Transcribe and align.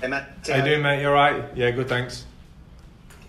Hey, 0.00 0.08
Matt. 0.08 0.46
How 0.46 0.56
you 0.56 0.62
doing, 0.62 0.82
mate? 0.82 1.00
You 1.00 1.08
all 1.08 1.14
right? 1.14 1.56
Yeah, 1.56 1.70
good, 1.70 1.88
thanks. 1.88 2.26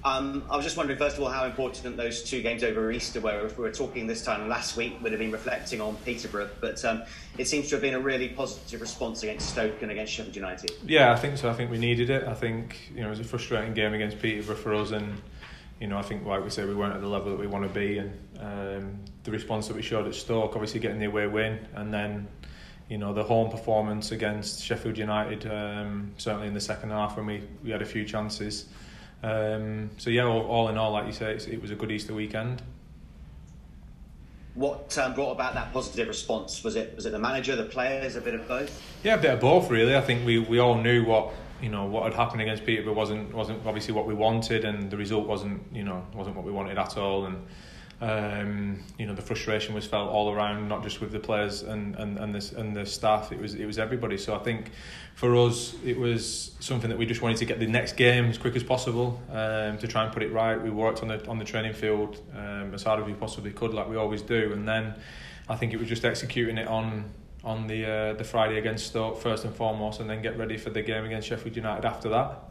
Um, 0.04 0.44
I 0.50 0.58
was 0.58 0.66
just 0.66 0.76
wondering, 0.76 1.00
first 1.00 1.16
of 1.16 1.24
all, 1.24 1.30
how 1.30 1.46
important 1.46 1.96
those 1.96 2.24
two 2.24 2.42
games 2.42 2.62
over 2.62 2.92
Easter 2.92 3.22
were. 3.22 3.46
If 3.46 3.58
we 3.58 3.64
were 3.64 3.72
talking 3.72 4.06
this 4.06 4.24
time 4.24 4.50
last 4.50 4.76
week, 4.76 4.98
we'd 5.02 5.12
have 5.12 5.20
been 5.20 5.32
reflecting 5.32 5.80
on 5.80 5.96
Peterborough, 6.04 6.50
but 6.60 6.84
um, 6.84 7.04
it 7.38 7.48
seems 7.48 7.70
to 7.70 7.76
have 7.76 7.82
been 7.82 7.94
a 7.94 8.00
really 8.00 8.28
positive 8.28 8.82
response 8.82 9.24
against 9.24 9.50
Stoke 9.50 9.82
and 9.82 9.92
against 9.92 10.12
Sheffield 10.12 10.36
United. 10.36 10.72
Yeah, 10.86 11.14
I 11.14 11.16
think 11.16 11.38
so. 11.38 11.50
I 11.50 11.54
think 11.54 11.72
we 11.72 11.78
needed 11.78 12.10
it. 12.10 12.26
I 12.28 12.34
think 12.34 12.92
you 12.94 13.02
know 13.02 13.08
it 13.08 13.12
was 13.12 13.22
a 13.22 13.26
frustrating 13.26 13.74
game 13.74 13.94
against 13.94 14.20
Peterborough 14.20 14.56
for 14.56 14.76
us, 14.76 14.92
and 14.92 15.22
you 15.80 15.88
know 15.88 15.98
I 15.98 16.02
think 16.02 16.26
like 16.26 16.44
we 16.44 16.50
said, 16.50 16.68
we 16.68 16.76
weren't 16.76 16.94
at 16.94 17.02
the 17.02 17.08
level 17.08 17.32
that 17.32 17.40
we 17.40 17.48
want 17.48 17.66
to 17.66 17.74
be, 17.74 17.98
and 17.98 18.12
um, 18.40 19.00
the 19.24 19.32
response 19.32 19.68
that 19.68 19.76
we 19.76 19.82
showed 19.82 20.06
at 20.06 20.16
Stoke, 20.16 20.52
obviously 20.54 20.82
getting 20.82 21.00
the 21.00 21.06
away 21.06 21.28
win, 21.28 21.66
and 21.76 21.94
then 21.94 22.28
you 22.90 22.98
know 22.98 23.14
the 23.14 23.24
home 23.24 23.50
performance 23.50 24.12
against 24.12 24.64
Sheffield 24.64 24.98
United, 24.98 25.46
um, 25.52 26.14
certainly 26.18 26.48
in 26.48 26.54
the 26.54 26.62
second 26.62 26.92
half 26.92 27.18
when 27.18 27.26
we, 27.26 27.44
we 27.64 27.72
had 27.72 27.82
a 27.82 27.86
few 27.86 28.06
chances. 28.06 28.68
Um, 29.24 29.90
so 29.98 30.10
yeah, 30.10 30.24
all, 30.24 30.42
all, 30.44 30.70
in 30.70 30.78
all, 30.78 30.92
like 30.92 31.08
you 31.08 31.12
say, 31.12 31.34
it 31.34 31.62
was 31.62 31.72
a 31.72 31.76
good 31.76 31.92
Easter 31.92 32.14
weekend. 32.14 32.62
What 34.54 34.98
um, 34.98 35.14
brought 35.14 35.32
about 35.32 35.54
that 35.56 35.74
positive 35.74 36.08
response? 36.08 36.64
Was 36.64 36.76
it 36.76 36.96
was 36.96 37.06
it 37.06 37.12
the 37.12 37.20
manager, 37.20 37.56
the 37.56 37.64
players, 37.64 38.16
a 38.16 38.22
bit 38.22 38.34
of 38.34 38.48
both? 38.48 38.82
Yeah, 39.04 39.16
a 39.16 39.18
bit 39.22 39.32
of 39.32 39.40
both 39.40 39.70
really. 39.70 39.96
I 39.96 40.02
think 40.02 40.26
we, 40.26 40.40
we 40.40 40.60
all 40.60 40.82
knew 40.82 41.06
what 41.06 41.32
you 41.62 41.70
know 41.70 41.86
what 41.86 42.04
had 42.04 42.14
happened 42.14 42.42
against 42.42 42.66
Peterborough 42.66 42.94
wasn't 42.94 43.34
wasn't 43.34 43.66
obviously 43.66 43.94
what 43.94 44.08
we 44.08 44.14
wanted, 44.14 44.66
and 44.66 44.90
the 44.90 44.98
result 44.98 45.28
wasn't 45.28 45.62
you 45.74 45.84
know 45.84 46.06
wasn't 46.14 46.36
what 46.36 46.46
we 46.46 46.52
wanted 46.52 46.78
at 46.78 46.98
all, 46.98 47.26
and 47.26 47.46
um, 48.00 48.84
you 49.00 49.08
know 49.08 49.16
the 49.16 49.22
frustration 49.22 49.74
was 49.74 49.86
felt 49.86 50.10
all 50.10 50.32
around, 50.32 50.68
not 50.68 50.84
just 50.84 51.02
with 51.02 51.12
the 51.12 51.20
players 51.20 51.64
and 51.64 51.96
and 51.96 52.18
and 52.18 52.36
the 52.36 52.60
and 52.60 52.76
the 52.76 52.86
staff. 52.86 53.32
It 53.32 53.40
was 53.40 53.56
it 53.56 53.66
was 53.66 53.80
everybody. 53.80 54.18
So 54.18 54.36
I 54.36 54.40
think 54.40 54.72
for 55.16 55.36
us 55.36 55.74
it 55.84 55.98
was 55.98 56.52
something 56.60 56.90
that 56.90 56.98
we 57.00 57.08
just 57.08 57.24
wanted 57.24 57.38
to 57.38 57.46
get 57.46 57.60
the 57.60 57.66
next 57.66 57.94
game 57.94 58.26
as 58.26 58.38
quick 58.38 58.56
as 58.56 58.64
possible 58.64 59.20
um, 59.32 59.80
to 59.80 59.88
try 59.88 60.04
and 60.04 60.14
put 60.14 60.22
it 60.22 60.32
right. 60.32 60.62
We 60.62 60.70
worked 60.70 61.02
on 61.02 61.08
the 61.08 61.26
on 61.28 61.40
the 61.40 61.46
training 61.46 61.74
field 61.74 62.22
um, 62.36 62.74
as 62.74 62.84
hard 62.84 63.00
as 63.00 63.08
we 63.08 63.14
possibly 63.14 63.52
could, 63.52 63.74
like 63.74 63.90
we 63.90 63.96
always 63.96 64.22
do, 64.22 64.54
and 64.54 64.68
then 64.68 64.94
I 65.50 65.56
think 65.56 65.74
it 65.74 65.80
was 65.80 65.90
just 65.90 66.06
executing 66.06 66.60
it 66.60 66.68
on 66.68 67.06
on 67.44 67.66
the 67.66 67.90
uh, 67.90 68.14
the 68.14 68.24
Friday 68.24 68.60
against 68.60 68.86
Stoke 68.88 69.20
first 69.20 69.44
and 69.44 69.56
foremost, 69.56 70.02
and 70.02 70.10
then 70.10 70.22
get 70.22 70.38
ready 70.38 70.58
for 70.58 70.70
the 70.70 70.84
game 70.84 71.06
against 71.06 71.30
Sheffield 71.30 71.56
United 71.56 71.86
after 71.86 72.10
that 72.10 72.44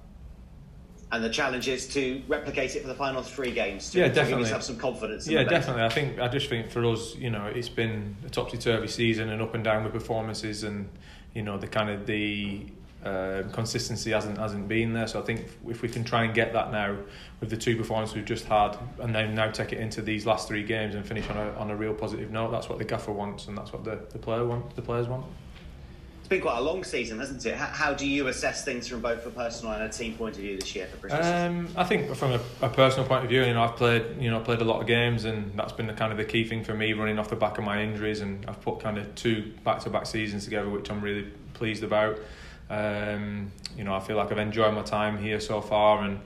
and 1.13 1.23
the 1.23 1.31
challenge 1.31 1.69
is 1.69 1.87
to 1.89 2.21
replicate 2.27 2.75
it 2.75 2.83
for 2.83 2.89
the 2.89 2.95
final 2.95 3.23
three 3.23 3.53
games. 3.53 3.91
To, 3.91 4.01
yeah, 4.01 4.09
definitely. 4.09 4.45
To 4.47 4.53
have 4.53 4.65
some 4.65 4.77
confidence. 4.77 5.29
yeah, 5.29 5.45
definitely. 5.45 5.85
I 5.85 5.89
think 5.89 6.19
I 6.19 6.29
just 6.29 6.49
think 6.49 6.71
for 6.71 6.85
us, 6.85 7.15
you 7.17 7.31
know, 7.31 7.47
it's 7.47 7.69
been 7.69 8.17
a 8.27 8.29
topsy 8.29 8.59
turvy 8.59 8.89
season 8.89 9.29
and 9.29 9.41
up 9.41 9.55
and 9.55 9.63
down 9.63 9.85
with 9.85 9.93
performances, 9.93 10.65
and 10.65 10.89
you 11.35 11.43
know 11.43 11.59
the 11.59 11.69
kind 11.69 11.91
of 11.91 12.07
the 12.07 12.67
uh, 13.05 13.45
consistency 13.53 14.11
hasn't 14.11 14.37
hasn't 14.37 14.67
been 14.67 14.93
there. 14.93 15.07
So 15.07 15.21
I 15.21 15.23
think 15.23 15.47
if 15.69 15.81
we 15.81 15.89
can 15.89 16.03
try 16.03 16.25
and 16.25 16.35
get 16.35 16.53
that 16.55 16.73
now 16.73 16.97
with 17.39 17.51
the 17.51 17.57
two 17.57 17.77
performances 17.77 18.17
we've 18.17 18.25
just 18.25 18.47
had, 18.47 18.77
and 18.99 19.15
then 19.15 19.35
now 19.35 19.51
take 19.51 19.73
it 19.73 19.79
into 19.79 20.03
these 20.03 20.27
last 20.27 20.49
three 20.49 20.65
games 20.65 20.97
and 20.97 21.07
finish 21.07 21.29
on 21.31 21.37
a 21.37 21.53
on 21.53 21.71
a 21.71 21.77
real 21.77 21.95
positive 21.95 22.33
note, 22.33 22.51
that's 22.51 22.69
what 22.69 22.79
the 22.79 22.85
gaffer 22.85 23.13
wants, 23.13 23.47
and 23.47 23.57
that's 23.57 23.73
what 23.73 23.85
the 23.85 24.01
the 24.11 24.19
player 24.19 24.45
want 24.45 24.75
the 24.75 24.83
players 24.83 25.07
want. 25.07 25.25
It's 26.27 26.31
been 26.31 26.41
quite 26.41 26.59
a 26.59 26.61
long 26.61 26.83
season, 26.83 27.21
hasn't 27.21 27.47
it? 27.47 27.55
How, 27.55 27.67
how, 27.67 27.95
do 27.95 28.05
you 28.05 28.27
assess 28.27 28.65
things 28.65 28.89
from 28.89 29.01
both 29.01 29.25
a 29.27 29.31
personal 29.31 29.75
and 29.75 29.85
a 29.85 29.89
team 29.89 30.17
point 30.17 30.35
of 30.35 30.41
view 30.41 30.59
this 30.59 30.75
year 30.75 30.89
for 30.89 30.97
Bristol 30.97 31.23
um, 31.23 31.69
I 31.77 31.85
think 31.85 32.13
from 32.17 32.33
a, 32.33 32.41
a, 32.63 32.69
personal 32.69 33.07
point 33.07 33.23
of 33.23 33.31
view, 33.31 33.45
you 33.45 33.55
know, 33.55 33.63
I've 33.63 33.77
played, 33.77 34.21
you 34.21 34.29
know, 34.29 34.41
played 34.41 34.61
a 34.61 34.65
lot 34.65 34.81
of 34.81 34.89
games, 34.89 35.25
and 35.25 35.57
that's 35.57 35.73
been 35.73 35.87
the 35.87 35.93
kind 35.93 36.11
of 36.11 36.19
the 36.19 36.25
key 36.25 36.43
thing 36.43 36.65
for 36.65 36.75
me, 36.75 36.95
running 36.95 37.21
off 37.21 37.29
the 37.29 37.37
back 37.37 37.59
of 37.59 37.65
my 37.65 37.81
injuries, 37.81 38.23
and 38.23 38.45
I've 38.47 38.61
put 38.61 38.81
kind 38.81 38.99
of 38.99 39.15
two 39.15 39.53
back-to-back 39.63 40.05
seasons 40.05 40.43
together, 40.43 40.69
which 40.69 40.91
I'm 40.91 41.01
really 41.01 41.29
pleased 41.55 41.85
about. 41.85 42.19
Um, 42.71 43.53
you 43.79 43.85
know, 43.85 43.95
I 43.95 44.01
feel 44.01 44.17
like 44.17 44.33
I've 44.33 44.39
enjoyed 44.39 44.75
my 44.75 44.83
time 44.83 45.19
here 45.19 45.39
so 45.39 45.61
far, 45.61 46.03
and 46.03 46.21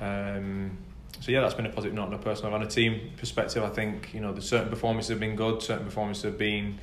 um, 0.00 0.78
so 1.20 1.30
yeah, 1.30 1.42
that's 1.42 1.54
been 1.54 1.66
a 1.66 1.70
positive 1.70 1.94
note 1.94 2.08
on 2.08 2.14
a 2.14 2.18
personal. 2.18 2.52
On 2.54 2.62
a 2.64 2.66
team 2.66 3.12
perspective, 3.18 3.62
I 3.62 3.68
think 3.68 4.12
you 4.14 4.20
know 4.20 4.32
the 4.32 4.42
certain 4.42 4.68
performances 4.68 5.10
have 5.10 5.20
been 5.20 5.36
good, 5.36 5.62
certain 5.62 5.84
performances 5.84 6.24
have 6.24 6.38
been 6.38 6.80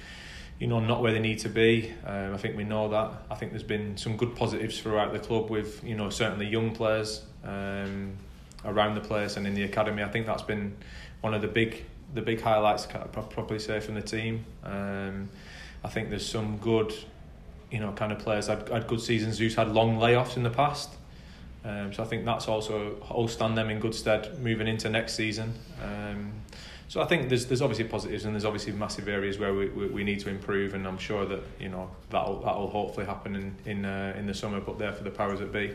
you 0.61 0.67
know, 0.67 0.79
not 0.79 1.01
where 1.01 1.11
they 1.11 1.19
need 1.19 1.39
to 1.39 1.49
be. 1.49 1.91
Um, 2.05 2.35
I 2.35 2.37
think 2.37 2.55
we 2.55 2.63
know 2.63 2.87
that. 2.89 3.11
I 3.31 3.35
think 3.35 3.51
there's 3.51 3.63
been 3.63 3.97
some 3.97 4.15
good 4.15 4.35
positives 4.35 4.79
throughout 4.79 5.11
the 5.11 5.17
club 5.17 5.49
with, 5.49 5.83
you 5.83 5.95
know, 5.95 6.11
certainly 6.11 6.45
young 6.45 6.75
players 6.75 7.23
um, 7.43 8.13
around 8.63 8.93
the 8.93 9.01
place 9.01 9.37
and 9.37 9.47
in 9.47 9.55
the 9.55 9.63
academy. 9.63 10.03
I 10.03 10.09
think 10.09 10.27
that's 10.27 10.43
been 10.43 10.77
one 11.21 11.33
of 11.33 11.41
the 11.41 11.47
big 11.47 11.83
the 12.13 12.21
big 12.21 12.41
highlights, 12.41 12.85
I 12.85 13.07
probably 13.07 13.57
say, 13.57 13.79
from 13.79 13.95
the 13.95 14.03
team. 14.03 14.45
Um, 14.63 15.29
I 15.83 15.87
think 15.87 16.11
there's 16.11 16.29
some 16.29 16.57
good, 16.57 16.93
you 17.71 17.79
know, 17.79 17.91
kind 17.93 18.11
of 18.11 18.19
players 18.19 18.45
had, 18.45 18.69
had 18.69 18.85
good 18.85 19.01
seasons 19.01 19.39
who's 19.39 19.55
had 19.55 19.71
long 19.71 19.97
layoffs 19.97 20.37
in 20.37 20.43
the 20.43 20.49
past. 20.51 20.91
Um, 21.65 21.91
so 21.91 22.03
I 22.03 22.05
think 22.05 22.23
that's 22.23 22.47
also 22.47 22.97
all 23.09 23.27
stand 23.27 23.57
them 23.57 23.71
in 23.71 23.79
good 23.79 23.95
stead 23.95 24.37
moving 24.39 24.67
into 24.67 24.89
next 24.89 25.15
season. 25.15 25.55
Um, 25.83 26.33
so 26.91 26.99
I 26.99 27.05
think 27.05 27.29
there's 27.29 27.45
there's 27.45 27.61
obviously 27.61 27.85
positives 27.85 28.25
and 28.25 28.35
there's 28.35 28.43
obviously 28.43 28.73
massive 28.73 29.07
areas 29.07 29.39
where 29.39 29.53
we, 29.53 29.69
we, 29.69 29.85
we 29.87 30.03
need 30.03 30.19
to 30.19 30.29
improve 30.29 30.73
and 30.73 30.85
I'm 30.85 30.97
sure 30.97 31.25
that 31.25 31.41
you 31.57 31.69
know 31.69 31.89
that'll 32.09 32.41
that'll 32.41 32.69
hopefully 32.69 33.05
happen 33.05 33.33
in 33.37 33.55
in 33.65 33.85
uh, 33.85 34.13
in 34.17 34.27
the 34.27 34.33
summer 34.33 34.59
but 34.59 34.77
there 34.77 34.91
for 34.91 35.05
the 35.05 35.09
powers 35.09 35.39
that 35.39 35.53
be. 35.53 35.73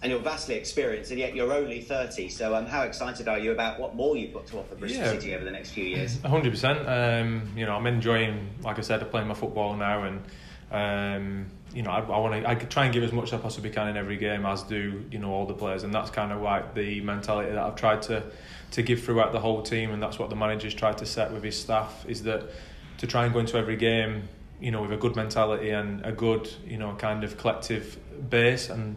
And 0.00 0.10
you're 0.10 0.20
vastly 0.20 0.54
experienced, 0.54 1.10
and 1.10 1.18
yet 1.18 1.34
you're 1.34 1.52
only 1.52 1.80
30. 1.80 2.28
So, 2.28 2.54
um, 2.54 2.66
how 2.66 2.82
excited 2.82 3.26
are 3.26 3.38
you 3.38 3.50
about 3.50 3.80
what 3.80 3.96
more 3.96 4.16
you've 4.16 4.32
got 4.32 4.46
to 4.46 4.58
offer 4.58 4.76
Bristol 4.76 5.02
yeah, 5.02 5.10
City 5.10 5.34
over 5.34 5.44
the 5.44 5.50
next 5.50 5.70
few 5.70 5.82
years? 5.82 6.16
100%. 6.18 7.20
Um, 7.20 7.52
you 7.56 7.66
know, 7.66 7.74
I'm 7.74 7.86
enjoying, 7.88 8.48
like 8.62 8.78
I 8.78 8.82
said, 8.82 9.10
playing 9.10 9.26
my 9.26 9.34
football 9.34 9.74
now, 9.74 10.04
and 10.04 10.22
um, 10.70 11.46
you 11.72 11.82
know, 11.82 11.90
I, 11.90 12.00
I 12.00 12.18
want 12.18 12.42
to. 12.42 12.48
I 12.48 12.54
try 12.54 12.84
and 12.84 12.92
give 12.92 13.02
as 13.02 13.12
much 13.12 13.24
as 13.26 13.34
I 13.34 13.38
possibly 13.38 13.70
can 13.70 13.88
in 13.88 13.96
every 13.96 14.16
game, 14.16 14.46
as 14.46 14.62
do 14.62 15.04
you 15.10 15.18
know 15.18 15.32
all 15.32 15.46
the 15.46 15.54
players, 15.54 15.82
and 15.82 15.92
that's 15.94 16.10
kind 16.10 16.32
of 16.32 16.40
like 16.40 16.74
the 16.74 17.00
mentality 17.00 17.50
that 17.50 17.58
I've 17.58 17.76
tried 17.76 18.02
to 18.02 18.22
to 18.72 18.82
give 18.82 19.02
throughout 19.02 19.32
the 19.32 19.40
whole 19.40 19.62
team, 19.62 19.90
and 19.90 20.02
that's 20.02 20.18
what 20.18 20.30
the 20.30 20.36
manager's 20.36 20.74
tried 20.74 20.98
to 20.98 21.06
set 21.06 21.32
with 21.32 21.42
his 21.42 21.58
staff 21.58 22.04
is 22.06 22.22
that 22.24 22.50
to 22.98 23.06
try 23.06 23.24
and 23.24 23.32
go 23.32 23.40
into 23.40 23.56
every 23.56 23.76
game, 23.76 24.28
you 24.60 24.70
know, 24.70 24.82
with 24.82 24.92
a 24.92 24.96
good 24.96 25.16
mentality 25.16 25.70
and 25.70 26.04
a 26.04 26.12
good, 26.12 26.52
you 26.66 26.76
know, 26.76 26.94
kind 26.94 27.24
of 27.24 27.38
collective 27.38 27.98
base, 28.28 28.68
and 28.68 28.96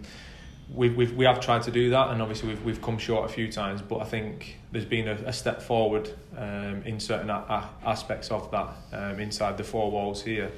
we've, 0.74 0.96
we've 0.96 1.14
we 1.14 1.26
have 1.26 1.40
tried 1.40 1.64
to 1.64 1.72
do 1.72 1.90
that, 1.92 2.10
and 2.10 2.22
obviously 2.22 2.50
we've 2.50 2.64
we've 2.64 2.82
come 2.82 2.98
short 2.98 3.30
a 3.30 3.34
few 3.34 3.52
times, 3.52 3.82
but 3.82 4.00
I 4.00 4.06
think 4.06 4.58
there's 4.72 4.86
been 4.86 5.08
a, 5.08 5.16
a 5.26 5.34
step 5.34 5.62
forward 5.62 6.10
um, 6.38 6.84
in 6.86 7.00
certain 7.00 7.30
a, 7.30 7.34
a 7.36 7.70
aspects 7.86 8.32
of 8.32 8.50
that 8.52 8.76
um, 8.94 9.20
inside 9.20 9.58
the 9.58 9.64
four 9.64 9.92
walls 9.92 10.24
here. 10.24 10.52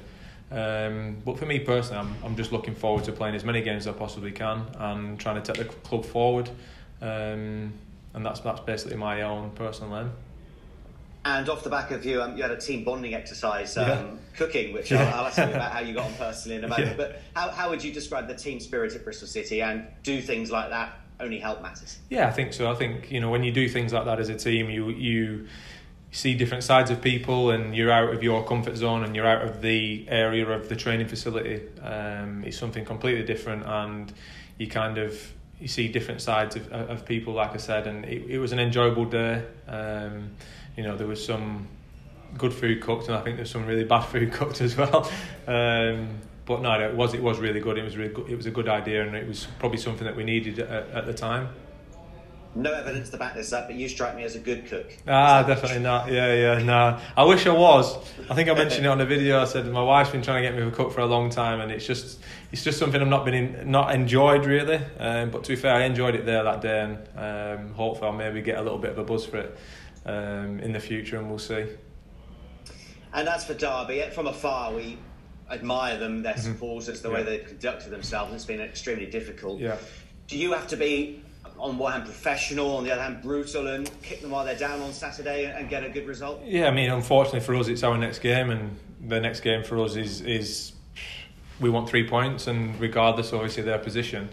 Um, 0.54 1.16
but 1.24 1.36
for 1.36 1.46
me 1.46 1.58
personally, 1.58 1.98
I'm 1.98 2.14
I'm 2.24 2.36
just 2.36 2.52
looking 2.52 2.74
forward 2.74 3.04
to 3.04 3.12
playing 3.12 3.34
as 3.34 3.44
many 3.44 3.60
games 3.60 3.88
as 3.88 3.94
I 3.94 3.98
possibly 3.98 4.30
can 4.30 4.64
and 4.78 5.18
trying 5.18 5.42
to 5.42 5.52
take 5.52 5.66
the 5.66 5.72
club 5.74 6.04
forward. 6.04 6.48
Um, 7.02 7.72
and 8.14 8.24
that's 8.24 8.40
that's 8.40 8.60
basically 8.60 8.96
my 8.96 9.22
own 9.22 9.50
personal 9.50 9.98
aim. 9.98 10.12
And 11.26 11.48
off 11.48 11.64
the 11.64 11.70
back 11.70 11.90
of 11.90 12.04
you, 12.04 12.22
um, 12.22 12.36
you 12.36 12.42
had 12.42 12.52
a 12.52 12.60
team 12.60 12.84
bonding 12.84 13.14
exercise, 13.14 13.78
um, 13.78 13.88
yeah. 13.88 14.10
cooking, 14.36 14.74
which 14.74 14.90
yeah. 14.90 15.04
I'll, 15.04 15.20
I'll, 15.20 15.26
ask 15.26 15.38
you 15.38 15.44
about 15.44 15.72
how 15.72 15.80
you 15.80 15.94
got 15.94 16.06
on 16.06 16.14
personally 16.14 16.58
in 16.58 16.64
a 16.64 16.68
moment. 16.68 16.90
Yeah. 16.90 16.96
But 16.96 17.22
how, 17.34 17.48
how 17.48 17.70
would 17.70 17.82
you 17.82 17.92
describe 17.92 18.28
the 18.28 18.34
team 18.34 18.60
spirit 18.60 18.94
at 18.94 19.04
Bristol 19.04 19.26
City 19.26 19.62
and 19.62 19.86
do 20.02 20.20
things 20.20 20.50
like 20.50 20.68
that 20.68 21.00
only 21.20 21.38
help 21.38 21.62
matters? 21.62 21.98
Yeah, 22.10 22.28
I 22.28 22.30
think 22.30 22.52
so. 22.52 22.70
I 22.70 22.74
think 22.74 23.10
you 23.10 23.20
know 23.20 23.30
when 23.30 23.42
you 23.42 23.52
do 23.52 23.68
things 23.68 23.92
like 23.92 24.04
that 24.04 24.20
as 24.20 24.28
a 24.28 24.36
team, 24.36 24.68
you 24.68 24.90
you 24.90 25.48
see 26.14 26.34
different 26.34 26.62
sides 26.62 26.92
of 26.92 27.02
people 27.02 27.50
and 27.50 27.74
you're 27.74 27.90
out 27.90 28.14
of 28.14 28.22
your 28.22 28.44
comfort 28.44 28.76
zone 28.76 29.02
and 29.02 29.16
you're 29.16 29.26
out 29.26 29.42
of 29.42 29.60
the 29.60 30.06
area 30.08 30.48
of 30.48 30.68
the 30.68 30.76
training 30.76 31.08
facility. 31.08 31.60
Um, 31.82 32.44
it's 32.44 32.56
something 32.56 32.84
completely 32.84 33.24
different 33.24 33.66
and 33.66 34.12
you 34.56 34.68
kind 34.68 34.98
of 34.98 35.32
you 35.58 35.66
see 35.66 35.88
different 35.88 36.20
sides 36.20 36.54
of, 36.54 36.70
of 36.72 37.04
people, 37.04 37.32
like 37.32 37.54
I 37.54 37.56
said, 37.56 37.88
and 37.88 38.04
it, 38.04 38.30
it 38.30 38.38
was 38.38 38.52
an 38.52 38.60
enjoyable 38.60 39.06
day. 39.06 39.44
Um, 39.66 40.30
you 40.76 40.84
know, 40.84 40.96
there 40.96 41.06
was 41.06 41.24
some 41.24 41.66
good 42.36 42.52
food 42.52 42.80
cooked, 42.80 43.06
and 43.08 43.16
I 43.16 43.20
think 43.22 43.36
there's 43.36 43.50
some 43.50 43.66
really 43.66 43.84
bad 43.84 44.02
food 44.12 44.32
cooked 44.32 44.60
as 44.60 44.76
well. 44.76 45.10
Um, 45.46 46.18
but 46.44 46.60
no, 46.60 46.78
it 46.80 46.94
was 46.94 47.14
it 47.14 47.22
was 47.22 47.38
really 47.38 47.60
good. 47.60 47.78
It 47.78 47.84
was 47.84 47.96
really 47.96 48.12
good, 48.12 48.28
it 48.28 48.36
was 48.36 48.46
a 48.46 48.50
good 48.50 48.68
idea, 48.68 49.06
and 49.06 49.16
it 49.16 49.26
was 49.26 49.46
probably 49.58 49.78
something 49.78 50.04
that 50.04 50.16
we 50.16 50.24
needed 50.24 50.58
at, 50.58 50.90
at 50.90 51.06
the 51.06 51.14
time 51.14 51.48
no 52.54 52.72
evidence 52.72 53.10
to 53.10 53.16
back 53.16 53.34
this 53.34 53.52
up, 53.52 53.66
but 53.66 53.76
you 53.76 53.88
strike 53.88 54.14
me 54.14 54.22
as 54.22 54.36
a 54.36 54.38
good 54.38 54.66
cook. 54.66 54.96
Ah, 55.08 55.42
definitely 55.42 55.80
not. 55.80 56.10
Yeah, 56.10 56.32
yeah, 56.34 56.62
no. 56.62 57.00
I 57.16 57.24
wish 57.24 57.46
I 57.46 57.52
was. 57.52 57.96
I 58.30 58.34
think 58.34 58.48
I 58.48 58.54
mentioned 58.54 58.86
it 58.86 58.88
on 58.88 58.98
the 58.98 59.06
video. 59.06 59.40
I 59.40 59.44
said 59.44 59.66
my 59.66 59.82
wife's 59.82 60.10
been 60.10 60.22
trying 60.22 60.42
to 60.42 60.48
get 60.48 60.56
me 60.56 60.64
to 60.64 60.70
cook 60.70 60.92
for 60.92 61.00
a 61.00 61.06
long 61.06 61.30
time, 61.30 61.60
and 61.60 61.72
it's 61.72 61.86
just 61.86 62.20
it's 62.52 62.62
just 62.62 62.78
something 62.78 63.00
I've 63.00 63.08
not 63.08 63.24
been 63.24 63.34
in, 63.34 63.70
not 63.70 63.94
enjoyed 63.94 64.46
really. 64.46 64.80
Um, 64.98 65.30
but 65.30 65.44
to 65.44 65.50
be 65.50 65.56
fair, 65.56 65.74
I 65.74 65.84
enjoyed 65.84 66.14
it 66.14 66.26
there 66.26 66.44
that 66.44 66.60
day, 66.60 66.80
and 66.80 67.58
um, 67.60 67.74
hopefully 67.74 68.08
I'll 68.08 68.16
maybe 68.16 68.40
get 68.40 68.58
a 68.58 68.62
little 68.62 68.78
bit 68.78 68.90
of 68.90 68.98
a 68.98 69.04
buzz 69.04 69.26
for 69.26 69.38
it 69.38 69.58
um, 70.06 70.60
in 70.60 70.72
the 70.72 70.80
future, 70.80 71.18
and 71.18 71.28
we'll 71.28 71.38
see. 71.38 71.66
And 73.12 73.28
as 73.28 73.44
for 73.44 73.54
Derby, 73.54 74.02
from 74.12 74.26
afar 74.26 74.72
we 74.72 74.98
admire 75.50 75.98
them, 75.98 76.22
their 76.22 76.34
mm-hmm. 76.34 76.52
supporters, 76.52 77.00
the 77.00 77.08
yeah. 77.08 77.14
way 77.14 77.22
they've 77.22 77.46
conducted 77.46 77.90
themselves. 77.90 78.32
It's 78.32 78.44
been 78.44 78.60
extremely 78.60 79.06
difficult. 79.06 79.60
Yeah. 79.60 79.76
Do 80.26 80.38
you 80.38 80.52
have 80.52 80.68
to 80.68 80.76
be 80.76 81.22
on 81.58 81.78
one 81.78 81.92
hand 81.92 82.04
professional, 82.04 82.76
on 82.76 82.84
the 82.84 82.92
other 82.92 83.02
hand 83.02 83.22
brutal, 83.22 83.66
and 83.68 83.90
kick 84.02 84.20
them 84.20 84.30
while 84.30 84.44
they're 84.44 84.58
down 84.58 84.80
on 84.80 84.92
Saturday 84.92 85.46
and 85.46 85.68
get 85.68 85.84
a 85.84 85.88
good 85.88 86.06
result? 86.06 86.42
Yeah, 86.44 86.68
I 86.68 86.70
mean, 86.70 86.90
unfortunately 86.90 87.40
for 87.40 87.54
us, 87.54 87.68
it's 87.68 87.82
our 87.82 87.96
next 87.96 88.20
game, 88.20 88.50
and 88.50 88.76
the 89.06 89.20
next 89.20 89.40
game 89.40 89.64
for 89.64 89.78
us 89.80 89.96
is 89.96 90.20
is 90.22 90.72
we 91.60 91.70
want 91.70 91.88
three 91.88 92.08
points, 92.08 92.46
and 92.46 92.78
regardless, 92.80 93.32
obviously, 93.32 93.62
their 93.62 93.78
position. 93.78 94.28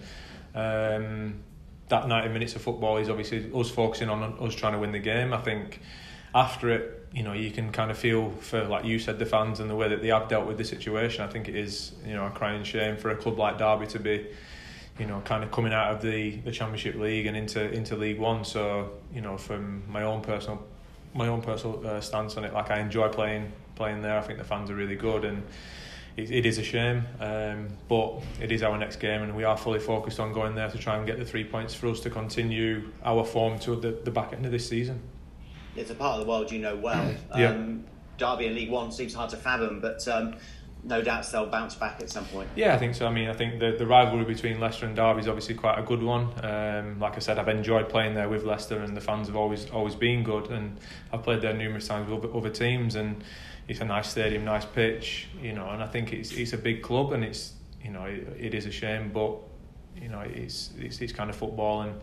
Um, 0.54 1.36
that 1.90 2.08
90 2.08 2.30
minutes 2.30 2.56
of 2.56 2.62
football 2.62 2.98
is 2.98 3.10
obviously 3.10 3.52
us 3.54 3.70
focusing 3.70 4.10
on 4.10 4.24
us 4.40 4.56
trying 4.56 4.74
to 4.74 4.80
win 4.80 4.92
the 4.92 5.00
game. 5.00 5.34
I 5.34 5.38
think 5.38 5.82
after 6.34 6.70
it, 6.70 7.08
you 7.14 7.24
know, 7.24 7.34
you 7.34 7.52
can 7.52 7.72
kind 7.72 7.92
of 7.92 7.98
feel 7.98 8.32
for, 8.40 8.64
like 8.64 8.86
you 8.86 8.98
said, 8.98 9.20
the 9.20 9.26
fans 9.26 9.60
and 9.60 9.70
the 9.70 9.76
way 9.76 9.90
that 9.90 10.02
they 10.02 10.08
have 10.08 10.30
dealt 10.30 10.48
with 10.48 10.58
the 10.58 10.64
situation. 10.64 11.24
I 11.24 11.28
think 11.28 11.50
it 11.50 11.56
is, 11.56 11.92
you 12.06 12.14
know, 12.14 12.26
a 12.26 12.32
crying 12.32 12.64
shame 12.64 12.96
for 12.96 13.10
a 13.10 13.16
club 13.16 13.38
like 13.38 13.58
Derby 13.58 13.88
to 13.88 14.00
be, 14.00 14.28
you 15.02 15.08
know, 15.08 15.20
kind 15.22 15.44
of 15.44 15.50
coming 15.52 15.74
out 15.74 15.92
of 15.92 16.04
the, 16.04 16.30
the 16.42 16.52
Championship 16.52 16.94
League 16.94 17.26
and 17.26 17.36
into 17.36 17.60
into 17.72 17.96
League 17.96 18.20
One. 18.20 18.46
So, 18.46 18.92
you 19.12 19.22
know, 19.22 19.36
from 19.36 19.82
my 19.92 20.04
own 20.04 20.22
personal 20.22 20.64
my 21.16 21.28
own 21.28 21.42
personal 21.42 21.86
uh, 21.86 22.00
stance 22.02 22.38
on 22.38 22.46
it, 22.46 22.54
like 22.54 22.70
I 22.70 22.80
enjoy 22.80 23.10
playing 23.10 23.52
playing 23.76 24.04
there. 24.04 24.20
I 24.20 24.22
think 24.22 24.38
the 24.38 24.46
fans 24.46 24.70
are 24.70 24.76
really 24.76 24.96
good 24.96 25.26
and 25.26 25.42
it, 26.18 26.30
it 26.30 26.46
is 26.46 26.60
a 26.60 26.64
shame, 26.64 27.06
um, 27.20 27.70
but 27.90 28.22
it 28.40 28.52
is 28.52 28.62
our 28.62 28.78
next 28.78 28.98
game, 28.98 29.24
and 29.24 29.36
we 29.36 29.44
are 29.44 29.58
fully 29.58 29.80
focused 29.80 30.20
on 30.20 30.34
going 30.34 30.54
there 30.54 30.70
to 30.70 30.78
try 30.78 30.98
and 30.98 31.08
get 31.08 31.18
the 31.18 31.26
three 31.26 31.46
points 31.46 31.74
for 31.74 31.88
us 31.88 32.02
to 32.02 32.12
continue 32.12 32.92
our 33.04 33.26
form 33.26 33.58
to 33.60 33.78
the, 33.78 33.92
the 34.04 34.12
back 34.12 34.34
end 34.34 34.46
of 34.46 34.52
this 34.52 34.70
season. 34.70 35.02
It's 35.76 35.90
a 35.90 35.96
part 35.96 36.20
of 36.20 36.26
the 36.26 36.30
world 36.30 36.52
you 36.52 36.60
know 36.60 36.76
well. 36.76 37.16
yeah. 37.36 37.50
Um, 37.50 37.86
Derby 38.18 38.46
in 38.46 38.54
League 38.54 38.70
One 38.70 38.92
seems 38.92 39.16
hard 39.16 39.32
to 39.32 39.38
fathom, 39.38 39.80
but 39.80 40.08
um, 40.08 40.36
no 40.84 41.02
doubt 41.02 41.30
they'll 41.32 41.46
bounce 41.46 41.76
back 41.76 42.02
at 42.02 42.10
some 42.10 42.26
point. 42.26 42.50
Yeah, 42.56 42.74
I 42.74 42.78
think 42.78 42.96
so. 42.96 43.06
I 43.06 43.12
mean, 43.12 43.30
I 43.30 43.34
think 43.34 43.60
the, 43.60 43.76
the 43.78 43.86
rivalry 43.86 44.26
between 44.26 44.60
Leicester 44.60 44.86
and 44.86 44.96
Derby 44.96 45.22
is 45.22 45.28
obviously 45.28 45.56
quite 45.56 45.78
a 45.78 45.84
good 45.84 46.02
one. 46.02 46.30
Um, 46.44 47.00
like 47.00 47.16
I 47.16 47.20
said, 47.20 47.38
I've 47.38 47.50
enjoyed 47.50 47.88
playing 47.90 48.16
there 48.16 48.30
with 48.30 48.44
Leicester, 48.44 48.80
and 48.80 48.98
the 48.98 49.02
fans 49.02 49.28
have 49.28 49.36
always 49.36 49.70
always 49.70 49.96
been 49.96 50.24
good. 50.24 50.50
And 50.50 50.80
I've 51.12 51.24
played 51.24 51.42
there 51.42 51.54
numerous 51.54 51.88
times 51.88 52.10
with 52.10 52.24
other, 52.24 52.36
other 52.36 52.50
teams, 52.50 52.96
and 52.96 53.24
it's 53.68 53.80
a 53.80 53.86
nice 53.86 54.10
stadium, 54.10 54.44
nice 54.44 54.66
pitch, 54.66 55.28
you 55.42 55.54
know. 55.54 55.70
And 55.70 55.84
I 55.84 55.88
think 55.88 56.14
it's 56.14 56.32
it's 56.32 56.54
a 56.54 56.58
big 56.58 56.82
club, 56.82 57.14
and 57.14 57.24
it's 57.24 57.54
you 57.84 57.92
know 57.92 58.06
it, 58.06 58.36
it 58.40 58.54
is 58.54 58.66
a 58.66 58.72
shame, 58.72 59.12
but 59.14 59.38
you 59.96 60.10
know 60.10 60.22
it's, 60.22 60.72
it's 60.80 61.00
it's 61.00 61.14
kind 61.14 61.30
of 61.30 61.36
football, 61.36 61.82
and 61.84 62.00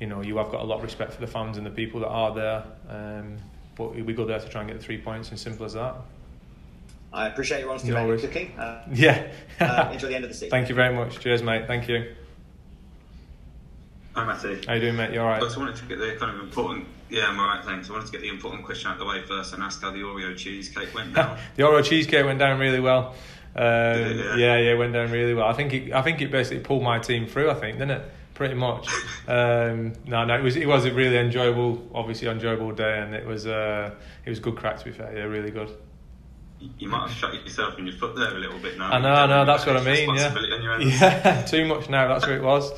you 0.00 0.06
know 0.06 0.22
you 0.22 0.38
have 0.38 0.50
got 0.50 0.62
a 0.62 0.64
lot 0.64 0.76
of 0.76 0.84
respect 0.84 1.12
for 1.12 1.20
the 1.20 1.26
fans 1.26 1.58
and 1.58 1.66
the 1.66 1.70
people 1.70 2.00
that 2.00 2.08
are 2.08 2.34
there. 2.34 2.64
Um, 2.88 3.36
but 3.74 3.94
we 3.94 4.12
go 4.12 4.24
there 4.24 4.38
to 4.38 4.48
try 4.48 4.60
and 4.60 4.70
get 4.70 4.78
the 4.78 4.84
three 4.84 4.98
points, 4.98 5.30
and 5.30 5.38
simple 5.38 5.66
as 5.66 5.74
that. 5.74 5.96
I 7.12 7.26
appreciate 7.26 7.60
your 7.60 7.70
honesty 7.70 7.90
no 7.90 8.08
about 8.08 8.20
cooking. 8.20 8.58
Uh, 8.58 8.82
yeah. 8.92 9.30
uh, 9.60 9.90
enjoy 9.92 10.08
the 10.08 10.14
end 10.14 10.24
of 10.24 10.30
the 10.30 10.34
season. 10.42 10.50
Thank 10.50 10.68
you 10.68 10.74
very 10.74 10.94
much. 10.94 11.20
Cheers, 11.20 11.42
mate. 11.42 11.66
Thank 11.66 11.88
you. 11.88 12.14
Hi, 14.14 14.24
Matty. 14.26 14.60
How 14.66 14.72
are 14.72 14.76
you 14.76 14.82
doing, 14.82 14.96
mate? 14.96 15.12
You 15.12 15.20
all 15.20 15.28
right? 15.28 15.42
I 15.42 15.44
just 15.44 15.56
wanted 15.56 15.76
to 15.76 15.84
get 15.86 15.98
the 15.98 16.16
kind 16.18 16.36
of 16.36 16.42
important. 16.42 16.86
Yeah, 17.10 17.28
I'm 17.28 17.38
all 17.38 17.46
right, 17.46 17.64
thanks. 17.64 17.88
I 17.90 17.92
wanted 17.92 18.06
to 18.06 18.12
get 18.12 18.22
the 18.22 18.28
important 18.28 18.64
question 18.64 18.88
out 18.88 18.94
of 18.94 19.00
the 19.00 19.06
way 19.06 19.22
first 19.22 19.52
and 19.52 19.62
ask 19.62 19.80
how 19.82 19.90
the 19.90 19.98
Oreo 19.98 20.36
cheesecake 20.36 20.94
went 20.94 21.14
down. 21.14 21.38
the 21.56 21.62
Oreo 21.62 21.84
cheesecake 21.84 22.24
went 22.24 22.38
down 22.38 22.58
really 22.58 22.80
well. 22.80 23.14
Um, 23.54 23.64
it, 23.64 24.16
yeah? 24.16 24.36
yeah, 24.36 24.56
yeah, 24.58 24.74
went 24.74 24.94
down 24.94 25.10
really 25.10 25.34
well. 25.34 25.46
I 25.46 25.52
think 25.52 25.74
it, 25.74 25.92
I 25.92 26.00
think 26.00 26.22
it 26.22 26.30
basically 26.30 26.64
pulled 26.64 26.82
my 26.82 26.98
team 26.98 27.26
through. 27.26 27.50
I 27.50 27.54
think, 27.54 27.78
didn't 27.78 28.02
it? 28.02 28.10
Pretty 28.34 28.54
much. 28.54 28.88
um, 29.28 29.92
no, 30.06 30.24
no, 30.24 30.38
it 30.38 30.42
was 30.42 30.56
it 30.56 30.66
was 30.66 30.86
a 30.86 30.92
really 30.92 31.18
enjoyable, 31.18 31.86
obviously 31.94 32.28
enjoyable 32.28 32.72
day, 32.72 32.98
and 32.98 33.14
it 33.14 33.26
was 33.26 33.46
uh, 33.46 33.94
it 34.24 34.30
was 34.30 34.40
good 34.40 34.56
crack 34.56 34.78
to 34.78 34.84
be 34.86 34.92
fair. 34.92 35.14
Yeah, 35.14 35.24
really 35.24 35.50
good 35.50 35.70
you 36.78 36.88
might 36.88 37.08
have 37.08 37.16
shot 37.16 37.34
yourself 37.34 37.78
in 37.78 37.86
your 37.86 37.96
foot 37.96 38.14
there 38.16 38.34
a 38.34 38.38
little 38.38 38.58
bit 38.58 38.78
now. 38.78 38.92
I 38.92 39.00
know, 39.00 39.12
I 39.12 39.26
know. 39.26 39.44
That's 39.44 39.66
what 39.66 39.76
I 39.76 39.84
mean. 39.84 40.14
Yeah, 40.14 40.78
yeah. 40.80 41.42
Too 41.42 41.64
much 41.64 41.88
now. 41.88 42.08
That's 42.08 42.26
what 42.26 42.36
it 42.36 42.42
was. 42.42 42.72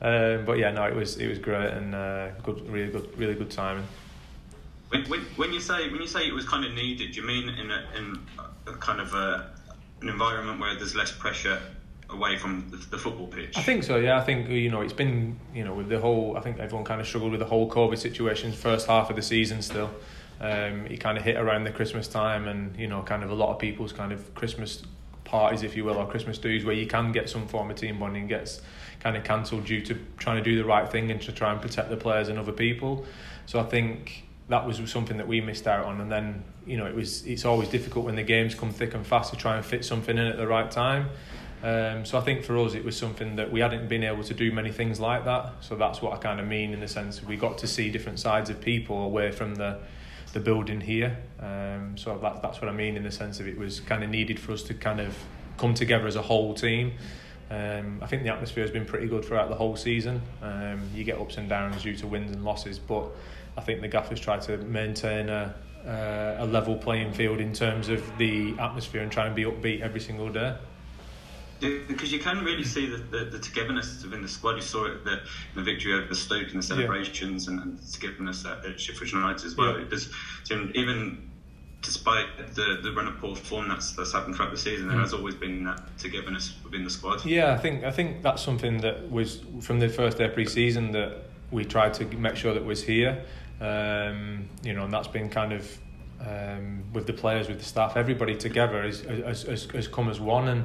Um, 0.00 0.44
but 0.44 0.58
yeah, 0.58 0.72
no, 0.72 0.84
it 0.84 0.94
was 0.94 1.16
it 1.16 1.28
was 1.28 1.38
great 1.38 1.70
and 1.70 1.94
uh, 1.94 2.30
good, 2.42 2.68
really 2.68 2.92
good, 2.92 3.18
really 3.18 3.34
good 3.34 3.50
timing. 3.50 3.86
When, 4.90 5.04
when, 5.04 5.20
when 5.36 5.52
you 5.52 5.60
say 5.60 5.88
when 5.90 6.00
you 6.00 6.06
say 6.06 6.26
it 6.26 6.34
was 6.34 6.46
kind 6.46 6.64
of 6.64 6.72
needed, 6.74 7.12
do 7.12 7.20
you 7.20 7.26
mean 7.26 7.48
in 7.48 7.70
a, 7.70 7.84
in 7.96 8.18
a 8.66 8.72
kind 8.74 9.00
of 9.00 9.14
a, 9.14 9.50
an 10.02 10.08
environment 10.08 10.60
where 10.60 10.74
there's 10.76 10.94
less 10.94 11.12
pressure 11.12 11.60
away 12.10 12.36
from 12.36 12.68
the, 12.70 12.76
the, 12.76 12.98
football 12.98 13.26
pitch? 13.26 13.56
I 13.56 13.62
think 13.62 13.84
so. 13.84 13.96
Yeah, 13.96 14.18
I 14.18 14.22
think 14.22 14.48
you 14.48 14.70
know 14.70 14.82
it's 14.82 14.92
been 14.92 15.38
you 15.54 15.64
know 15.64 15.74
with 15.74 15.88
the 15.88 15.98
whole. 15.98 16.36
I 16.36 16.40
think 16.40 16.58
everyone 16.58 16.84
kind 16.84 17.00
of 17.00 17.06
struggled 17.06 17.32
with 17.32 17.40
the 17.40 17.46
whole 17.46 17.68
COVID 17.68 17.98
situation 17.98 18.52
first 18.52 18.86
half 18.86 19.08
of 19.08 19.16
the 19.16 19.22
season 19.22 19.62
still. 19.62 19.90
Um, 20.40 20.86
it 20.86 20.98
kind 20.98 21.16
of 21.16 21.24
hit 21.24 21.36
around 21.36 21.64
the 21.64 21.70
Christmas 21.70 22.08
time, 22.08 22.46
and 22.48 22.76
you 22.76 22.86
know, 22.86 23.02
kind 23.02 23.22
of 23.22 23.30
a 23.30 23.34
lot 23.34 23.50
of 23.50 23.58
people's 23.58 23.92
kind 23.92 24.12
of 24.12 24.34
Christmas 24.34 24.82
parties, 25.24 25.62
if 25.62 25.76
you 25.76 25.84
will, 25.84 25.96
or 25.96 26.06
Christmas 26.06 26.38
dues, 26.38 26.64
where 26.64 26.74
you 26.74 26.86
can 26.86 27.12
get 27.12 27.28
some 27.28 27.46
form 27.48 27.70
of 27.70 27.76
team 27.76 27.98
bonding 27.98 28.26
gets 28.26 28.60
kind 29.00 29.16
of 29.16 29.24
cancelled 29.24 29.64
due 29.64 29.80
to 29.82 29.98
trying 30.18 30.36
to 30.36 30.42
do 30.42 30.56
the 30.56 30.64
right 30.64 30.90
thing 30.90 31.10
and 31.10 31.20
to 31.22 31.32
try 31.32 31.52
and 31.52 31.60
protect 31.60 31.90
the 31.90 31.96
players 31.96 32.28
and 32.28 32.38
other 32.38 32.52
people. 32.52 33.04
So 33.46 33.60
I 33.60 33.64
think 33.64 34.24
that 34.48 34.66
was 34.66 34.80
something 34.90 35.16
that 35.16 35.26
we 35.26 35.40
missed 35.40 35.66
out 35.66 35.84
on. 35.84 36.00
And 36.00 36.10
then 36.10 36.44
you 36.66 36.76
know, 36.76 36.86
it 36.86 36.94
was 36.94 37.24
it's 37.26 37.44
always 37.44 37.68
difficult 37.68 38.04
when 38.04 38.16
the 38.16 38.22
games 38.22 38.54
come 38.54 38.72
thick 38.72 38.94
and 38.94 39.06
fast 39.06 39.32
to 39.32 39.38
try 39.38 39.56
and 39.56 39.64
fit 39.64 39.84
something 39.84 40.16
in 40.16 40.26
at 40.26 40.36
the 40.36 40.46
right 40.46 40.70
time. 40.70 41.10
Um, 41.62 42.04
so 42.04 42.18
I 42.18 42.20
think 42.20 42.44
for 42.44 42.58
us 42.58 42.74
it 42.74 42.84
was 42.84 42.96
something 42.96 43.36
that 43.36 43.50
we 43.50 43.60
hadn't 43.60 43.88
been 43.88 44.04
able 44.04 44.22
to 44.24 44.34
do 44.34 44.52
many 44.52 44.70
things 44.70 45.00
like 45.00 45.24
that. 45.24 45.52
So 45.60 45.74
that's 45.76 46.02
what 46.02 46.12
I 46.12 46.18
kind 46.18 46.38
of 46.38 46.46
mean 46.46 46.72
in 46.72 46.80
the 46.80 46.88
sense 46.88 47.22
we 47.22 47.36
got 47.36 47.58
to 47.58 47.66
see 47.66 47.90
different 47.90 48.20
sides 48.20 48.50
of 48.50 48.60
people 48.60 49.04
away 49.04 49.32
from 49.32 49.54
the 49.54 49.78
the 50.36 50.40
building 50.40 50.82
here. 50.82 51.16
Um, 51.40 51.96
so 51.96 52.18
that, 52.18 52.42
that's 52.42 52.60
what 52.60 52.68
I 52.68 52.72
mean 52.72 52.96
in 52.98 53.02
the 53.02 53.10
sense 53.10 53.40
of 53.40 53.48
it 53.48 53.56
was 53.56 53.80
kind 53.80 54.04
of 54.04 54.10
needed 54.10 54.38
for 54.38 54.52
us 54.52 54.62
to 54.64 54.74
kind 54.74 55.00
of 55.00 55.16
come 55.56 55.72
together 55.72 56.06
as 56.06 56.14
a 56.14 56.20
whole 56.22 56.52
team. 56.52 56.92
Um, 57.50 58.00
I 58.02 58.06
think 58.06 58.22
the 58.22 58.28
atmosphere 58.28 58.62
has 58.62 58.70
been 58.70 58.84
pretty 58.84 59.06
good 59.08 59.24
throughout 59.24 59.48
the 59.48 59.54
whole 59.54 59.76
season. 59.76 60.20
Um, 60.42 60.82
you 60.94 61.04
get 61.04 61.18
ups 61.18 61.38
and 61.38 61.48
downs 61.48 61.82
due 61.82 61.96
to 61.96 62.06
wins 62.06 62.32
and 62.32 62.44
losses, 62.44 62.78
but 62.78 63.06
I 63.56 63.62
think 63.62 63.80
the 63.80 63.88
gaffers 63.88 64.20
try 64.20 64.38
to 64.40 64.58
maintain 64.58 65.30
a, 65.30 65.54
uh, 65.86 66.44
a 66.44 66.46
level 66.46 66.76
playing 66.76 67.14
field 67.14 67.40
in 67.40 67.54
terms 67.54 67.88
of 67.88 68.02
the 68.18 68.54
atmosphere 68.58 69.02
and 69.02 69.10
try 69.10 69.26
and 69.26 69.34
be 69.34 69.44
upbeat 69.44 69.80
every 69.80 70.00
single 70.00 70.28
day 70.28 70.54
because 71.60 72.12
you 72.12 72.18
can 72.18 72.44
really 72.44 72.64
see 72.64 72.86
the, 72.86 72.98
the, 72.98 73.24
the, 73.24 73.38
togetherness 73.38 74.02
within 74.02 74.22
the 74.22 74.28
squad. 74.28 74.56
You 74.56 74.62
saw 74.62 74.86
it 74.86 75.04
the, 75.04 75.20
the 75.54 75.62
victory 75.62 75.94
over 75.94 76.14
Stoke 76.14 76.48
and 76.48 76.58
the 76.58 76.66
celebrations 76.66 77.46
yeah. 77.46 77.52
and, 77.52 77.62
and, 77.62 77.78
the 77.78 77.92
togetherness 77.92 78.44
at, 78.44 78.64
at 78.64 78.80
Sheffield 78.80 79.12
United 79.12 79.44
as 79.44 79.56
well. 79.56 79.76
Yeah. 79.76 79.84
It 79.84 79.90
does, 79.90 80.10
even 80.50 81.30
despite 81.82 82.26
the, 82.54 82.80
the 82.82 82.92
run 82.92 83.06
of 83.06 83.16
poor 83.18 83.36
form 83.36 83.68
that's 83.68 83.92
that's 83.92 84.12
happened 84.12 84.36
throughout 84.36 84.50
the 84.50 84.58
season, 84.58 84.88
there 84.88 84.96
mm. 84.96 85.02
has 85.02 85.14
always 85.14 85.34
been 85.34 85.64
that 85.64 85.80
togetherness 85.98 86.54
within 86.64 86.84
the 86.84 86.90
squad. 86.90 87.24
Yeah, 87.24 87.52
I 87.52 87.58
think 87.58 87.84
I 87.84 87.90
think 87.90 88.22
that's 88.22 88.42
something 88.42 88.78
that 88.78 89.10
was 89.10 89.40
from 89.60 89.78
the 89.78 89.88
first 89.88 90.18
day 90.18 90.28
pre-season 90.28 90.92
that 90.92 91.22
we 91.50 91.64
tried 91.64 91.94
to 91.94 92.04
make 92.16 92.36
sure 92.36 92.54
that 92.54 92.64
was 92.64 92.82
here. 92.82 93.22
Um, 93.60 94.48
you 94.62 94.74
know, 94.74 94.84
and 94.84 94.92
that's 94.92 95.08
been 95.08 95.30
kind 95.30 95.52
of 95.52 95.78
um, 96.20 96.82
with 96.92 97.06
the 97.06 97.12
players, 97.12 97.48
with 97.48 97.58
the 97.58 97.64
staff, 97.64 97.96
everybody 97.96 98.36
together 98.36 98.82
has, 98.82 99.00
has, 99.02 99.42
has, 99.42 99.64
has 99.64 99.88
come 99.88 100.08
as 100.08 100.20
one 100.20 100.48
and 100.48 100.64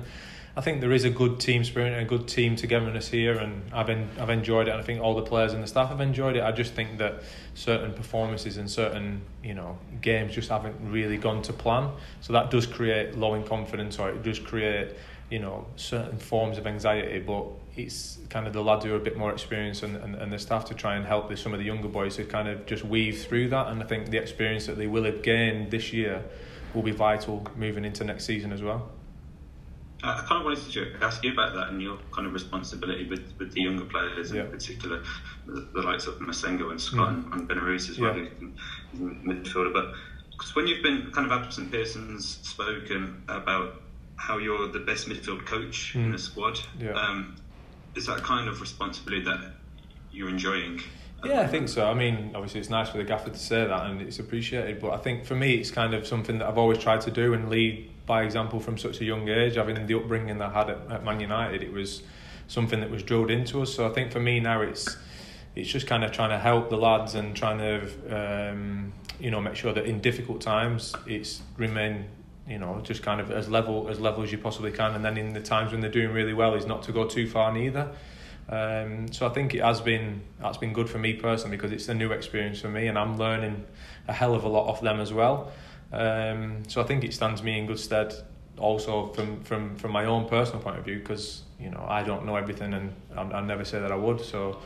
I 0.55 0.59
think 0.59 0.81
there 0.81 0.91
is 0.91 1.05
a 1.05 1.09
good 1.09 1.39
team 1.39 1.63
spirit 1.63 1.93
and 1.93 2.01
a 2.01 2.05
good 2.05 2.27
team 2.27 2.57
togetherness 2.57 3.07
here, 3.07 3.37
and 3.37 3.71
I've 3.71 3.89
en- 3.89 4.09
I've 4.19 4.29
enjoyed 4.29 4.67
it. 4.67 4.71
And 4.71 4.81
I 4.81 4.83
think 4.83 5.01
all 5.01 5.15
the 5.15 5.21
players 5.21 5.53
and 5.53 5.63
the 5.63 5.67
staff 5.67 5.89
have 5.89 6.01
enjoyed 6.01 6.35
it. 6.35 6.43
I 6.43 6.51
just 6.51 6.73
think 6.73 6.97
that 6.97 7.23
certain 7.53 7.93
performances 7.93 8.57
and 8.57 8.69
certain 8.69 9.21
you 9.41 9.53
know 9.53 9.77
games 10.01 10.33
just 10.33 10.49
haven't 10.49 10.75
really 10.81 11.15
gone 11.15 11.41
to 11.43 11.53
plan. 11.53 11.91
So 12.19 12.33
that 12.33 12.51
does 12.51 12.65
create 12.65 13.17
low 13.17 13.33
in 13.35 13.43
confidence, 13.43 13.97
or 13.97 14.09
it 14.09 14.23
does 14.23 14.39
create 14.39 14.89
you 15.29 15.39
know 15.39 15.67
certain 15.77 16.17
forms 16.17 16.57
of 16.57 16.67
anxiety. 16.67 17.19
But 17.19 17.45
it's 17.77 18.17
kind 18.29 18.45
of 18.45 18.51
the 18.51 18.61
lads 18.61 18.83
who 18.83 18.91
are 18.91 18.97
a 18.97 18.99
bit 18.99 19.15
more 19.15 19.31
experienced 19.31 19.83
and, 19.83 19.95
and, 19.95 20.15
and 20.15 20.33
the 20.33 20.39
staff 20.39 20.65
to 20.65 20.73
try 20.73 20.97
and 20.97 21.05
help 21.05 21.35
some 21.37 21.53
of 21.53 21.59
the 21.59 21.65
younger 21.65 21.87
boys 21.87 22.17
to 22.17 22.25
kind 22.25 22.49
of 22.49 22.65
just 22.65 22.83
weave 22.83 23.23
through 23.23 23.47
that. 23.49 23.67
And 23.67 23.81
I 23.81 23.85
think 23.85 24.09
the 24.09 24.17
experience 24.17 24.65
that 24.65 24.77
they 24.77 24.87
will 24.87 25.05
have 25.05 25.21
gained 25.21 25.71
this 25.71 25.93
year 25.93 26.25
will 26.73 26.83
be 26.83 26.91
vital 26.91 27.47
moving 27.55 27.85
into 27.85 28.03
next 28.03 28.25
season 28.25 28.51
as 28.51 28.61
well. 28.61 28.89
I 30.03 30.25
kind 30.27 30.39
of 30.39 30.45
wanted 30.45 30.71
to 30.71 30.95
ask 31.01 31.23
you 31.23 31.31
about 31.31 31.53
that 31.53 31.69
and 31.69 31.81
your 31.81 31.97
kind 32.11 32.25
of 32.25 32.33
responsibility 32.33 33.07
with, 33.07 33.33
with 33.37 33.53
the 33.53 33.61
younger 33.61 33.85
players, 33.85 34.31
yeah. 34.31 34.43
in 34.43 34.51
particular 34.51 35.03
the, 35.45 35.67
the, 35.73 35.81
likes 35.81 36.07
of 36.07 36.15
Massengo 36.15 36.71
and 36.71 36.81
Scott 36.81 37.13
mm. 37.13 37.33
and, 37.33 37.51
and 37.51 37.69
as 37.75 37.99
well, 37.99 38.17
yeah. 38.17 38.29
midfielder. 38.95 39.71
But 39.71 39.93
because 40.31 40.55
when 40.55 40.67
you've 40.67 40.81
been 40.81 41.11
kind 41.11 41.31
of 41.31 41.31
absent, 41.31 41.71
Pearson's 41.71 42.39
spoken 42.41 43.21
about 43.27 43.81
how 44.15 44.37
you're 44.37 44.67
the 44.67 44.79
best 44.79 45.07
midfield 45.07 45.45
coach 45.45 45.93
mm. 45.93 46.05
in 46.05 46.11
the 46.11 46.19
squad. 46.19 46.59
Yeah. 46.79 46.91
Um, 46.91 47.35
is 47.95 48.07
that 48.07 48.23
kind 48.23 48.47
of 48.47 48.59
responsibility 48.59 49.23
that 49.25 49.53
you're 50.11 50.29
enjoying? 50.29 50.81
Yeah, 51.23 51.41
I 51.41 51.47
think 51.47 51.69
so. 51.69 51.85
I 51.85 51.93
mean, 51.93 52.31
obviously, 52.33 52.59
it's 52.59 52.69
nice 52.69 52.89
for 52.89 52.97
the 52.97 53.03
gaffer 53.03 53.29
to 53.29 53.37
say 53.37 53.67
that, 53.67 53.85
and 53.85 54.01
it's 54.01 54.17
appreciated. 54.17 54.79
But 54.79 54.91
I 54.91 54.97
think 54.97 55.25
for 55.25 55.35
me, 55.35 55.55
it's 55.55 55.69
kind 55.69 55.93
of 55.93 56.07
something 56.07 56.39
that 56.39 56.47
I've 56.47 56.57
always 56.57 56.79
tried 56.79 57.01
to 57.01 57.11
do 57.11 57.33
and 57.33 57.49
lead 57.49 57.91
by 58.11 58.23
example 58.23 58.59
from 58.59 58.77
such 58.77 58.99
a 58.99 59.05
young 59.05 59.29
age. 59.29 59.55
Having 59.55 59.87
the 59.87 59.93
upbringing 59.93 60.37
that 60.39 60.49
I 60.49 60.53
had 60.59 60.69
at, 60.69 60.91
at 60.91 61.05
Man 61.05 61.21
United, 61.21 61.63
it 61.63 61.71
was 61.71 62.03
something 62.49 62.81
that 62.81 62.91
was 62.91 63.03
drilled 63.03 63.31
into 63.31 63.61
us. 63.61 63.73
So 63.73 63.87
I 63.87 63.93
think 63.93 64.11
for 64.11 64.19
me 64.19 64.41
now, 64.41 64.59
it's 64.59 64.97
it's 65.55 65.69
just 65.69 65.87
kind 65.87 66.03
of 66.03 66.11
trying 66.11 66.31
to 66.31 66.37
help 66.37 66.69
the 66.69 66.75
lads 66.75 67.15
and 67.15 67.33
trying 67.33 67.59
to 67.59 67.77
um, 68.19 68.91
you 69.17 69.31
know 69.31 69.39
make 69.39 69.55
sure 69.55 69.71
that 69.71 69.85
in 69.85 70.01
difficult 70.01 70.41
times 70.41 70.93
it's 71.07 71.41
remain 71.55 72.03
you 72.49 72.59
know 72.59 72.81
just 72.83 73.01
kind 73.01 73.21
of 73.21 73.31
as 73.31 73.47
level 73.47 73.87
as 73.87 73.97
level 73.97 74.23
as 74.23 74.31
you 74.33 74.37
possibly 74.37 74.71
can 74.71 74.93
and 74.95 75.05
then 75.05 75.15
in 75.17 75.31
the 75.31 75.39
times 75.53 75.71
when 75.71 75.79
they're 75.79 75.97
doing 75.99 76.11
really 76.11 76.33
well 76.33 76.53
is 76.55 76.65
not 76.65 76.83
to 76.83 76.91
go 76.91 77.05
too 77.07 77.27
far 77.29 77.53
neither 77.53 77.91
um, 78.49 79.11
so 79.11 79.25
I 79.25 79.29
think 79.29 79.55
it 79.55 79.61
has 79.61 79.79
been 79.79 80.21
that's 80.41 80.57
been 80.57 80.73
good 80.73 80.89
for 80.89 80.97
me 80.97 81.13
personally 81.13 81.55
because 81.55 81.71
it's 81.71 81.87
a 81.87 81.93
new 81.93 82.11
experience 82.11 82.59
for 82.59 82.69
me 82.69 82.87
and 82.87 82.97
I'm 82.97 83.17
learning 83.17 83.65
a 84.07 84.13
hell 84.13 84.35
of 84.35 84.43
a 84.43 84.49
lot 84.49 84.67
off 84.67 84.81
them 84.81 84.99
as 84.99 85.13
well. 85.13 85.51
Um, 85.91 86.63
so 86.67 86.81
I 86.81 86.85
think 86.85 87.03
it 87.03 87.13
stands 87.13 87.43
me 87.43 87.59
in 87.59 87.65
good 87.67 87.79
stead 87.79 88.13
also 88.57 89.07
from 89.07 89.43
from 89.43 89.75
from 89.75 89.91
my 89.91 90.05
own 90.05 90.27
personal 90.27 90.61
point 90.61 90.77
of 90.77 90.85
view 90.85 90.99
because 90.99 91.41
you 91.59 91.69
know 91.69 91.83
I 91.87 92.03
don't 92.03 92.25
know 92.25 92.35
everything 92.35 92.73
and 92.73 92.93
I, 93.15 93.21
I 93.21 93.41
never 93.41 93.65
say 93.65 93.79
that 93.79 93.91
I 93.91 93.95
would 93.95 94.21
so 94.21 94.59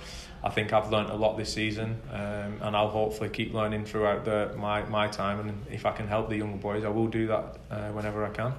I 0.44 0.50
think 0.50 0.74
I've 0.74 0.92
learned 0.92 1.10
a 1.10 1.16
lot 1.16 1.38
this 1.38 1.54
season 1.54 2.02
um, 2.12 2.60
and 2.62 2.76
I'll 2.76 2.90
hopefully 2.90 3.30
keep 3.30 3.54
learning 3.54 3.86
throughout 3.86 4.26
the 4.26 4.54
my 4.58 4.84
my 4.84 5.08
time 5.08 5.40
and 5.40 5.66
if 5.72 5.86
I 5.86 5.92
can 5.92 6.08
help 6.08 6.30
the 6.30 6.38
younger 6.38 6.58
boys 6.58 6.84
I 6.84 6.90
will 6.90 7.08
do 7.08 7.28
that 7.28 7.58
uh, 7.72 7.90
whenever 7.90 8.26
I 8.26 8.30
can. 8.30 8.54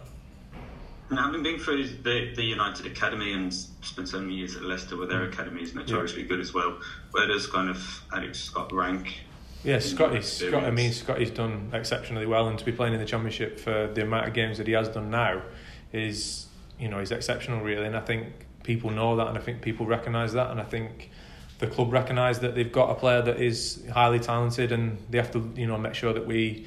And 1.09 1.21
having 1.21 1.45
been 1.45 1.61
through 1.61 1.87
the, 1.87 2.33
the 2.35 2.43
United 2.43 2.87
Academy 2.87 3.33
and 3.33 3.55
spent 3.55 4.09
so 4.09 4.19
many 4.19 4.35
years 4.35 4.57
at 4.57 4.63
Leicester 4.63 4.97
where 4.97 5.07
their 5.07 5.23
academy 5.23 5.63
is 5.63 5.73
notoriously 5.73 6.23
yeah. 6.23 6.29
good 6.29 6.41
as 6.41 6.53
well, 6.53 6.81
where 7.13 7.29
does 7.29 7.47
kind 7.47 7.71
of 7.71 8.03
Alex 8.13 8.41
Scott 8.41 8.73
rank 8.73 9.21
yeah, 9.65 9.79
Scotty's 9.79 10.27
Scott. 10.27 10.65
I 10.65 10.71
mean, 10.71 10.93
Scotty's 10.93 11.31
done 11.31 11.71
exceptionally 11.73 12.27
well, 12.27 12.49
and 12.49 12.59
to 12.59 12.65
be 12.65 12.73
playing 12.73 12.95
in 12.95 13.01
the 13.01 13.07
Championship 13.07 13.59
for 13.59 13.91
the 13.93 14.03
amount 14.03 14.29
of 14.29 14.35
games 14.35 14.59
that 14.59 14.67
he 14.67 14.73
has 14.75 14.89
done 14.89 15.11
now 15.11 15.43
is, 15.93 16.47
you 16.79 16.89
know, 16.89 17.01
is 17.01 17.11
exceptional 17.11 17.63
really. 17.63 17.87
And 17.87 17.97
I 17.97 18.01
think 18.01 18.29
people 18.63 18.91
know 18.91 19.17
that, 19.17 19.29
and 19.29 19.37
I 19.37 19.41
think 19.41 19.63
people 19.63 19.87
recognise 19.87 20.33
that, 20.35 20.51
and 20.51 20.61
I 20.61 20.65
think 20.65 21.11
the 21.59 21.67
club 21.67 21.93
recognise 21.93 22.41
that 22.41 22.55
they've 22.55 22.71
got 22.71 22.91
a 22.91 22.95
player 22.95 23.23
that 23.23 23.41
is 23.41 23.85
highly 23.93 24.21
talented, 24.21 24.73
and 24.73 24.99
they 25.11 25.19
have 25.19 25.33
to, 25.33 25.51
you 25.57 25.67
know, 25.67 25.79
make 25.79 25.95
sure 25.95 26.13
that 26.13 26.27
we 26.27 26.67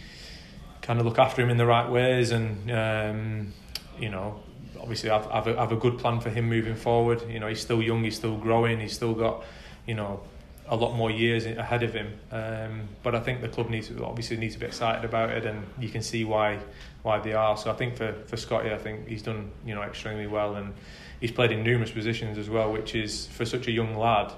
kind 0.81 0.99
of 0.99 1.05
look 1.05 1.19
after 1.19 1.41
him 1.41 1.49
in 1.49 1.57
the 1.57 1.65
right 1.65 1.89
ways, 1.89 2.31
and 2.31 2.71
um, 2.71 3.53
you 3.97 4.09
know, 4.09 4.41
obviously 4.79 5.09
have 5.09 5.25
have 5.31 5.47
a, 5.47 5.55
have 5.55 5.71
a 5.71 5.77
good 5.77 5.99
plan 5.99 6.19
for 6.19 6.31
him 6.31 6.49
moving 6.49 6.75
forward. 6.75 7.23
You 7.29 7.39
know, 7.39 7.47
he's 7.47 7.61
still 7.61 7.81
young, 7.81 8.03
he's 8.03 8.15
still 8.15 8.35
growing, 8.35 8.79
he's 8.79 8.93
still 8.93 9.13
got, 9.13 9.43
you 9.85 9.93
know 9.93 10.21
a 10.69 10.75
lot 10.75 10.95
more 10.95 11.09
years 11.09 11.45
ahead 11.45 11.83
of 11.83 11.93
him. 11.93 12.13
Um, 12.31 12.87
but 13.03 13.15
I 13.15 13.19
think 13.19 13.41
the 13.41 13.49
club 13.49 13.69
needs 13.69 13.91
obviously 14.01 14.37
needs 14.37 14.53
to 14.53 14.59
be 14.59 14.67
excited 14.67 15.03
about 15.03 15.31
it, 15.31 15.45
and 15.45 15.65
you 15.79 15.89
can 15.89 16.01
see 16.01 16.23
why 16.23 16.59
why 17.01 17.19
they 17.19 17.33
are. 17.33 17.57
So 17.57 17.71
I 17.71 17.73
think 17.73 17.97
for 17.97 18.13
for 18.27 18.37
Scotty, 18.37 18.71
I 18.71 18.77
think 18.77 19.07
he's 19.07 19.23
done 19.23 19.51
you 19.65 19.75
know 19.75 19.81
extremely 19.81 20.27
well, 20.27 20.55
and 20.55 20.73
he's 21.19 21.31
played 21.31 21.51
in 21.51 21.63
numerous 21.63 21.91
positions 21.91 22.37
as 22.37 22.49
well, 22.49 22.71
which 22.71 22.95
is 22.95 23.27
for 23.27 23.45
such 23.45 23.67
a 23.67 23.71
young 23.71 23.95
lad 23.95 24.31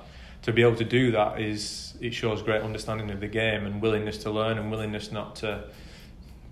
to 0.43 0.51
be 0.51 0.61
able 0.61 0.75
to 0.75 0.83
do 0.83 1.11
that 1.11 1.39
is 1.39 1.93
it 2.01 2.13
shows 2.13 2.41
great 2.41 2.61
understanding 2.61 3.11
of 3.11 3.19
the 3.19 3.27
game 3.27 3.65
and 3.65 3.81
willingness 3.81 4.17
to 4.17 4.31
learn 4.31 4.57
and 4.57 4.71
willingness 4.71 5.11
not 5.11 5.35
to 5.35 5.63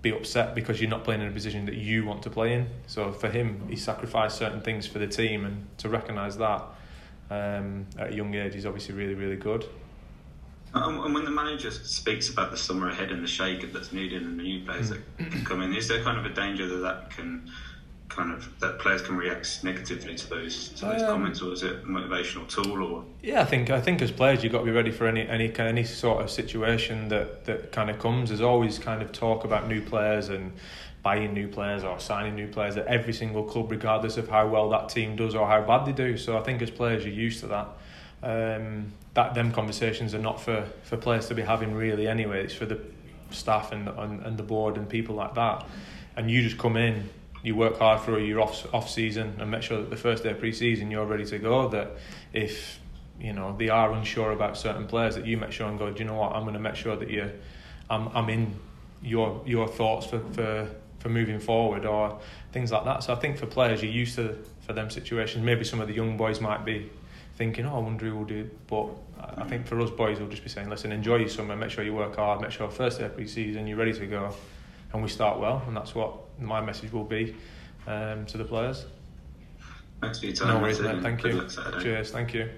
be 0.02 0.10
upset 0.10 0.54
because 0.54 0.80
you're 0.80 0.90
not 0.90 1.04
playing 1.04 1.20
in 1.20 1.28
a 1.28 1.32
position 1.32 1.66
that 1.66 1.74
you 1.74 2.04
want 2.04 2.22
to 2.22 2.30
play 2.30 2.54
in. 2.54 2.68
So 2.86 3.12
for 3.12 3.28
him, 3.28 3.66
he 3.68 3.76
sacrificed 3.76 4.38
certain 4.38 4.60
things 4.60 4.86
for 4.86 4.98
the 4.98 5.06
team, 5.06 5.44
and 5.44 5.66
to 5.78 5.88
recognise 5.88 6.38
that 6.38 6.62
um, 7.30 7.86
at 7.98 8.12
a 8.12 8.14
young 8.14 8.34
age 8.34 8.54
is 8.54 8.66
obviously 8.66 8.94
really, 8.94 9.14
really 9.14 9.36
good. 9.36 9.64
And 10.72 11.14
when 11.14 11.24
the 11.24 11.30
manager 11.30 11.70
speaks 11.70 12.30
about 12.30 12.52
the 12.52 12.56
summer 12.56 12.90
ahead 12.90 13.10
and 13.10 13.24
the 13.24 13.28
shake 13.28 13.72
that's 13.72 13.92
needed 13.92 14.22
and 14.22 14.38
the 14.38 14.42
new 14.42 14.64
players 14.64 14.90
that 14.90 15.00
can 15.18 15.44
come 15.44 15.62
in, 15.62 15.74
is 15.74 15.88
there 15.88 16.02
kind 16.02 16.16
of 16.18 16.24
a 16.24 16.34
danger 16.34 16.68
that 16.68 16.76
that 16.76 17.10
can 17.10 17.50
kind 18.08 18.32
of 18.32 18.48
that 18.60 18.78
players 18.78 19.02
can 19.02 19.16
react 19.16 19.64
negatively 19.64 20.14
to 20.14 20.28
those 20.28 20.68
to 20.70 20.84
those 20.84 21.02
um, 21.02 21.08
comments, 21.08 21.42
or 21.42 21.52
is 21.52 21.62
it 21.62 21.72
a 21.72 21.86
motivational 21.86 22.48
tool? 22.48 22.84
Or 22.84 23.04
yeah, 23.22 23.40
I 23.40 23.44
think 23.46 23.70
I 23.70 23.80
think 23.80 24.00
as 24.02 24.12
players 24.12 24.44
you've 24.44 24.52
got 24.52 24.60
to 24.60 24.64
be 24.64 24.70
ready 24.70 24.90
for 24.92 25.06
any 25.06 25.26
any 25.26 25.52
any 25.58 25.84
sort 25.84 26.22
of 26.22 26.30
situation 26.30 27.08
that 27.08 27.46
that 27.46 27.72
kind 27.72 27.90
of 27.90 27.98
comes. 27.98 28.28
There's 28.28 28.40
always 28.40 28.78
kind 28.78 29.02
of 29.02 29.10
talk 29.10 29.44
about 29.44 29.66
new 29.66 29.80
players 29.80 30.28
and 30.28 30.52
buying 31.02 31.32
new 31.32 31.48
players 31.48 31.82
or 31.82 31.98
signing 31.98 32.34
new 32.34 32.48
players 32.48 32.76
at 32.76 32.86
every 32.86 33.12
single 33.12 33.44
club, 33.44 33.70
regardless 33.70 34.16
of 34.16 34.28
how 34.28 34.46
well 34.48 34.68
that 34.70 34.88
team 34.88 35.16
does 35.16 35.34
or 35.34 35.46
how 35.46 35.62
bad 35.62 35.86
they 35.86 35.92
do. 35.92 36.16
So 36.16 36.36
I 36.36 36.42
think 36.42 36.60
as 36.62 36.70
players, 36.70 37.04
you're 37.04 37.14
used 37.14 37.40
to 37.40 37.46
that. 37.48 37.68
Um, 38.22 38.92
that 39.14 39.34
them 39.34 39.50
conversations 39.50 40.14
are 40.14 40.18
not 40.18 40.40
for, 40.40 40.68
for 40.82 40.96
players 40.96 41.28
to 41.28 41.34
be 41.34 41.42
having 41.42 41.74
really 41.74 42.06
anyway. 42.06 42.44
It's 42.44 42.54
for 42.54 42.66
the 42.66 42.78
staff 43.30 43.72
and, 43.72 43.88
and 43.88 44.20
and 44.22 44.36
the 44.36 44.42
board 44.42 44.76
and 44.76 44.88
people 44.88 45.14
like 45.14 45.34
that. 45.34 45.66
And 46.16 46.30
you 46.30 46.42
just 46.42 46.58
come 46.58 46.76
in, 46.76 47.08
you 47.42 47.56
work 47.56 47.78
hard 47.78 48.00
for 48.00 48.18
your 48.18 48.40
off 48.40 48.72
off 48.74 48.90
season 48.90 49.36
and 49.38 49.50
make 49.50 49.62
sure 49.62 49.78
that 49.78 49.90
the 49.90 49.96
first 49.96 50.22
day 50.22 50.30
of 50.30 50.38
pre-season 50.38 50.90
you're 50.90 51.06
ready 51.06 51.24
to 51.26 51.38
go. 51.38 51.68
That 51.68 51.92
if 52.32 52.78
you 53.20 53.32
know 53.32 53.56
they 53.56 53.68
are 53.68 53.92
unsure 53.92 54.32
about 54.32 54.56
certain 54.56 54.86
players, 54.86 55.14
that 55.14 55.26
you 55.26 55.36
make 55.36 55.52
sure 55.52 55.68
and 55.68 55.78
go, 55.78 55.90
do 55.90 55.98
you 56.00 56.04
know 56.04 56.16
what? 56.16 56.32
I'm 56.32 56.42
going 56.42 56.54
to 56.54 56.60
make 56.60 56.76
sure 56.76 56.96
that 56.96 57.10
you, 57.10 57.30
I'm 57.88 58.08
I'm 58.08 58.28
in 58.28 58.54
your 59.02 59.42
your 59.46 59.68
thoughts 59.68 60.06
for 60.06 60.20
for 60.32 60.68
for 61.00 61.08
moving 61.08 61.40
forward 61.40 61.84
or 61.84 62.20
things 62.52 62.70
like 62.70 62.84
that. 62.84 63.02
So 63.02 63.12
I 63.12 63.16
think 63.16 63.38
for 63.38 63.46
players, 63.46 63.82
you're 63.82 63.90
used 63.90 64.14
to 64.16 64.36
for 64.60 64.72
them 64.72 64.90
situations. 64.90 65.44
Maybe 65.44 65.64
some 65.64 65.80
of 65.80 65.88
the 65.88 65.94
young 65.94 66.16
boys 66.16 66.40
might 66.40 66.64
be 66.64 66.88
thinking, 67.36 67.66
"Oh, 67.66 67.76
I 67.76 67.78
wonder 67.80 68.06
who 68.06 68.16
will 68.16 68.24
do." 68.24 68.40
It. 68.40 68.66
But 68.68 68.88
I 69.36 69.44
think 69.44 69.66
for 69.66 69.80
us 69.80 69.90
boys, 69.90 70.20
we'll 70.20 70.28
just 70.28 70.44
be 70.44 70.50
saying, 70.50 70.68
"Listen, 70.70 70.92
enjoy 70.92 71.16
your 71.16 71.28
summer. 71.28 71.56
Make 71.56 71.70
sure 71.70 71.82
you 71.82 71.94
work 71.94 72.16
hard. 72.16 72.40
Make 72.40 72.52
sure 72.52 72.70
first 72.70 72.98
day 73.00 73.06
of 73.06 73.14
pre-season 73.14 73.66
you're 73.66 73.78
ready 73.78 73.94
to 73.94 74.06
go, 74.06 74.34
and 74.92 75.02
we 75.02 75.08
start 75.08 75.40
well." 75.40 75.62
And 75.66 75.76
that's 75.76 75.94
what 75.94 76.14
my 76.38 76.60
message 76.60 76.92
will 76.92 77.04
be 77.04 77.34
um, 77.86 78.26
to 78.26 78.38
the 78.38 78.44
players. 78.44 78.86
Thanks 80.00 80.20
for 80.20 80.26
your 80.26 80.34
time. 80.34 80.48
No 80.48 80.60
worries, 80.60 80.80
mate. 80.80 81.02
Thank 81.02 81.24
you. 81.24 81.46
Cheers. 81.80 82.10
Thank 82.10 82.32
you. 82.34 82.48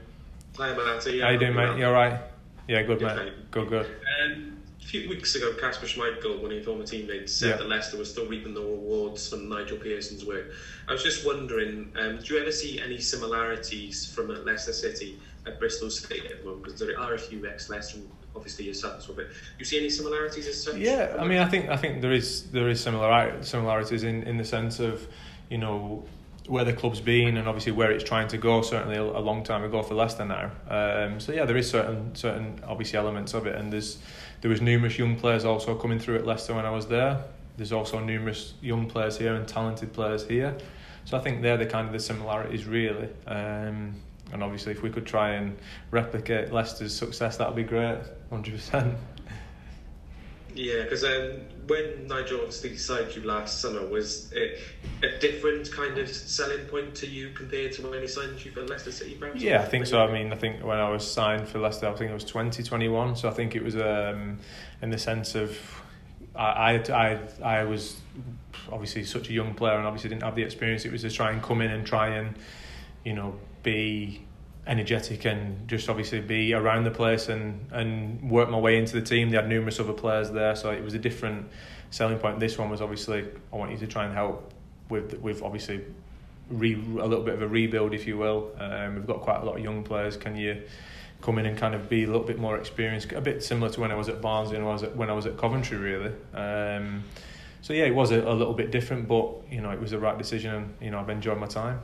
Hi, 0.59 0.75
Matty. 0.75 1.21
How 1.21 1.31
you 1.31 1.39
doing, 1.39 1.55
mate? 1.55 1.79
You 1.79 1.87
all 1.87 1.93
right? 1.93 2.21
Yeah, 2.69 2.83
good, 2.83 3.01
mate. 3.01 3.51
Good, 3.51 3.69
good. 3.69 3.87
Um, 4.25 4.62
a 4.83 4.85
few 4.85 5.09
weeks 5.09 5.35
ago, 5.35 5.55
Kasper 5.55 5.87
Schmeichel, 5.87 6.41
one 6.41 6.47
of 6.47 6.53
your 6.53 6.63
former 6.63 6.85
teammates, 6.85 7.33
said 7.33 7.51
yeah. 7.51 7.57
that 7.57 7.69
Leicester 7.69 7.97
was 7.97 8.11
still 8.11 8.27
reaping 8.27 8.55
the 8.55 8.61
rewards 8.61 9.29
from 9.29 9.49
Nigel 9.49 9.79
Pearson's 9.79 10.25
work. 10.25 10.51
I 10.89 10.93
was 10.93 11.03
just 11.03 11.25
wondering, 11.25 11.93
um, 11.99 12.19
do 12.19 12.35
you 12.35 12.41
ever 12.41 12.53
see 12.53 12.81
any 12.81 12.99
similarities 12.99 14.05
from 14.05 14.29
Leicester 14.45 14.73
City 14.73 15.19
at 15.47 15.59
Bristol 15.59 15.91
City 15.91 16.27
at 16.29 16.41
the 16.41 16.45
moment? 16.45 16.65
Because 16.65 16.81
there 16.81 16.99
are 16.99 17.15
a 17.15 17.19
few 17.19 17.47
ex-Leicester, 17.47 18.01
obviously 18.35 18.69
well. 18.83 18.99
But 19.09 19.29
do 19.29 19.35
you 19.59 19.65
see 19.65 19.79
any 19.79 19.91
similarities 19.91 20.47
as 20.49 20.63
such? 20.63 20.77
Yeah, 20.77 21.17
I 21.19 21.25
mean, 21.25 21.39
I 21.39 21.49
think 21.49 21.69
I 21.69 21.77
think 21.77 22.03
there 22.03 22.13
is 22.13 22.51
there 22.51 22.69
is 22.69 22.81
similar 22.81 23.43
similarities 23.43 24.03
in, 24.03 24.25
in 24.25 24.37
the 24.37 24.45
sense 24.45 24.81
of, 24.81 25.07
you 25.49 25.59
know, 25.59 26.05
where 26.49 26.65
the 26.65 26.73
club's 26.73 27.01
been 27.01 27.37
and 27.37 27.47
obviously 27.47 27.73
where 27.73 27.93
it's 27.93 28.05
trying 28.05 28.29
to 28.29 28.39
go. 28.39 28.63
Certainly 28.63 28.97
a, 28.97 29.03
a 29.03 29.23
long 29.23 29.45
time 29.45 29.63
ago 29.65 29.83
for 29.83 29.95
Leicester 29.95 30.25
now. 30.25 30.51
Um, 30.69 31.21
so 31.21 31.33
yeah, 31.33 31.45
there 31.45 31.57
is 31.57 31.71
certain 31.71 32.15
certain 32.15 32.61
obviously 32.67 32.99
elements 32.99 33.35
of 33.35 33.47
it, 33.47 33.55
and 33.55 33.73
there's 33.73 33.99
there 34.43 34.51
was 34.51 34.61
numerous 34.61 34.99
young 34.99 35.17
players 35.17 35.45
also 35.45 35.75
coming 35.77 35.99
through 35.99 36.17
at 36.17 36.27
Leicester 36.27 36.53
when 36.53 36.67
I 36.67 36.71
was 36.71 36.89
there. 36.89 37.25
There's 37.57 37.73
also 37.73 38.01
numerous 38.01 38.55
young 38.61 38.87
players 38.87 39.17
here 39.17 39.35
and 39.35 39.47
talented 39.47 39.93
players 39.93 40.27
here. 40.27 40.57
So 41.05 41.17
I 41.17 41.21
think 41.21 41.43
they're 41.43 41.57
the 41.57 41.67
kind 41.67 41.87
of 41.87 41.93
the 41.93 42.01
similarities 42.01 42.67
really. 42.67 43.09
Um, 43.27 43.95
and 44.33 44.43
obviously, 44.43 44.73
if 44.73 44.83
we 44.83 44.91
could 44.91 45.07
try 45.07 45.33
and 45.33 45.57
replicate 45.91 46.53
Leicester's 46.53 46.95
success, 46.95 47.37
that 47.37 47.47
would 47.47 47.57
be 47.57 47.63
great, 47.63 47.99
hundred 48.31 48.55
percent. 48.55 48.97
Yeah, 50.55 50.83
because 50.83 51.05
um, 51.05 51.41
when 51.67 52.07
Nigel 52.07 52.39
obviously 52.39 52.77
signed 52.77 53.15
you 53.17 53.23
last 53.23 53.61
summer, 53.61 53.87
was 53.87 54.33
it 54.33 54.59
a 55.03 55.19
different 55.19 55.71
kind 55.73 55.99
of 55.99 56.09
selling 56.09 56.67
point 56.67 56.95
to 56.97 57.07
you 57.07 57.31
compared 57.31 57.73
to 57.73 57.89
when 57.89 58.01
he 58.01 58.07
signed 58.07 58.45
you 58.45 58.51
for 58.51 58.63
Leicester 58.63 58.93
City? 58.93 59.15
Perhaps? 59.15 59.41
Yeah, 59.41 59.63
I 59.63 59.65
think 59.65 59.87
so. 59.87 60.01
I 60.01 60.13
mean, 60.13 60.33
I 60.33 60.37
think 60.37 60.63
when 60.63 60.79
I 60.79 60.91
was 60.91 61.11
signed 61.11 61.49
for 61.49 61.59
Leicester, 61.59 61.89
I 61.89 61.95
think 61.95 62.11
it 62.11 62.15
was 62.15 62.25
twenty 62.25 62.63
twenty 62.63 62.89
one. 62.89 63.17
So 63.17 63.29
I 63.29 63.33
think 63.33 63.57
it 63.57 63.65
was 63.65 63.77
um, 63.77 64.39
in 64.83 64.91
the 64.91 64.99
sense 64.99 65.35
of 65.35 65.59
I, 66.35 66.83
I, 66.89 66.93
I, 66.93 67.19
I 67.43 67.65
was 67.65 68.01
obviously 68.71 69.05
such 69.05 69.29
a 69.29 69.33
young 69.33 69.55
player 69.55 69.77
and 69.77 69.87
obviously 69.87 70.11
didn't 70.11 70.23
have 70.23 70.35
the 70.35 70.43
experience. 70.43 70.85
It 70.85 70.93
was 70.93 71.03
to 71.03 71.11
try 71.11 71.31
and 71.31 71.43
come 71.43 71.61
in 71.61 71.71
and 71.71 71.87
try 71.87 72.09
and, 72.09 72.35
you 73.05 73.15
know, 73.15 73.39
be 73.63 74.25
energetic 74.67 75.25
and 75.25 75.67
just 75.69 75.89
obviously 75.89 76.21
be 76.21 76.55
around 76.55 76.85
the 76.85 76.91
place 76.91 77.29
and, 77.29 77.67
and 77.73 78.31
work 78.31 78.49
my 78.49 78.59
way 78.59 78.79
into 78.79 78.95
the 78.95 79.03
team. 79.03 79.31
They 79.31 79.37
had 79.37 79.49
numerous 79.49 79.81
other 79.81 79.93
players 79.93 80.31
there, 80.31 80.55
so 80.55 80.71
it 80.71 80.83
was 80.83 80.95
a 80.95 80.99
different 80.99 81.49
selling 81.91 82.19
point. 82.19 82.41
This 82.41 82.59
one 82.59 82.71
was 82.71 82.81
obviously 82.81 83.27
I 83.53 83.57
want 83.57 83.73
you 83.73 83.79
to 83.79 83.87
try 83.87 84.05
and 84.05 84.15
help 84.15 84.53
with 84.89 85.19
with 85.21 85.43
obviously 85.43 85.85
re, 86.49 86.75
a 86.75 87.07
little 87.07 87.25
bit 87.25 87.35
of 87.35 87.43
a 87.43 87.49
rebuild, 87.49 87.95
if 87.95 88.07
you 88.07 88.17
will. 88.19 88.53
Um, 88.59 88.97
we've 88.97 89.07
got 89.07 89.21
quite 89.21 89.43
a 89.43 89.45
lot 89.45 89.57
of 89.57 89.65
young 89.65 89.83
players. 89.83 90.17
Can 90.17 90.37
you 90.37 90.63
come 91.23 91.39
in 91.39 91.47
and 91.47 91.57
kind 91.57 91.75
of 91.75 91.89
be 91.89 92.05
a 92.05 92.07
little 92.07 92.25
bit 92.27 92.39
more 92.39 92.59
experienced, 92.59 93.13
a 93.13 93.21
bit 93.21 93.43
similar 93.43 93.71
to 93.71 93.81
when 93.81 93.93
I 93.93 93.95
was 93.95 94.09
at 94.09 94.21
Barnsley 94.21 94.57
and 94.57 94.67
I 94.67 94.73
was 94.73 94.83
at, 94.83 94.97
when 94.97 95.09
I 95.09 95.13
was 95.13 95.25
at 95.25 95.39
Coventry, 95.39 95.79
really. 95.79 96.13
Um, 96.35 97.05
so 97.63 97.73
yeah, 97.73 97.85
it 97.85 97.95
was 97.95 98.11
a, 98.11 98.21
a 98.21 98.35
little 98.35 98.55
bit 98.55 98.73
different, 98.73 99.07
but 99.07 99.31
you 99.51 99.61
know 99.61 99.71
it 99.71 99.81
was 99.81 99.93
the 99.93 99.99
right 99.99 100.19
decision, 100.19 100.55
and 100.55 100.75
you 100.81 100.91
know 100.91 100.99
I've 100.99 101.11
enjoyed 101.11 101.39
my 101.39 101.47
time. 101.47 101.81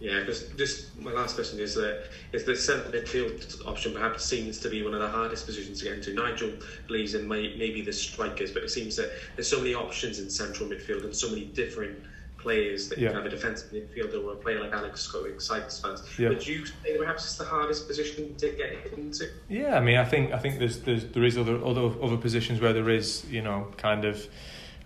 Yeah, 0.00 0.20
because 0.20 0.44
just 0.56 0.98
my 0.98 1.12
last 1.12 1.34
question 1.34 1.60
is 1.60 1.74
that 1.74 2.04
is 2.32 2.44
the 2.44 2.56
centre 2.56 2.90
midfield 2.90 3.66
option 3.66 3.92
perhaps 3.92 4.24
seems 4.24 4.58
to 4.60 4.70
be 4.70 4.82
one 4.82 4.94
of 4.94 5.00
the 5.00 5.08
hardest 5.08 5.44
positions 5.44 5.80
to 5.80 5.84
get 5.84 5.94
into. 5.94 6.14
Nigel 6.14 6.52
believes 6.86 7.14
in 7.14 7.28
may, 7.28 7.54
maybe 7.58 7.82
the 7.82 7.92
strikers, 7.92 8.50
but 8.50 8.62
it 8.62 8.70
seems 8.70 8.96
that 8.96 9.10
there's 9.36 9.48
so 9.48 9.58
many 9.58 9.74
options 9.74 10.18
in 10.18 10.30
central 10.30 10.68
midfield 10.70 11.04
and 11.04 11.14
so 11.14 11.28
many 11.28 11.44
different 11.44 11.98
players 12.38 12.88
that 12.88 12.98
yeah. 12.98 13.10
you 13.10 13.14
have 13.14 13.26
a 13.26 13.28
defensive 13.28 13.70
midfielder 13.70 14.24
or 14.24 14.32
a 14.32 14.36
player 14.36 14.60
like 14.60 14.72
Alex 14.72 15.02
Scott 15.02 15.26
excites 15.26 15.80
fans. 15.80 16.02
Yeah. 16.18 16.30
Would 16.30 16.46
you 16.46 16.64
say 16.64 16.96
perhaps 16.96 17.24
it's 17.24 17.36
the 17.36 17.44
hardest 17.44 17.86
position 17.86 18.34
to 18.36 18.50
get 18.52 18.92
into? 18.96 19.28
Yeah, 19.50 19.76
I 19.76 19.80
mean, 19.80 19.98
I 19.98 20.04
think 20.04 20.32
I 20.32 20.38
think 20.38 20.58
there's, 20.58 20.80
there's 20.80 21.04
there 21.08 21.24
is 21.24 21.36
other 21.36 21.62
other 21.62 21.90
other 22.02 22.16
positions 22.16 22.60
where 22.60 22.72
there 22.72 22.88
is 22.88 23.24
you 23.30 23.42
know 23.42 23.68
kind 23.76 24.06
of 24.06 24.26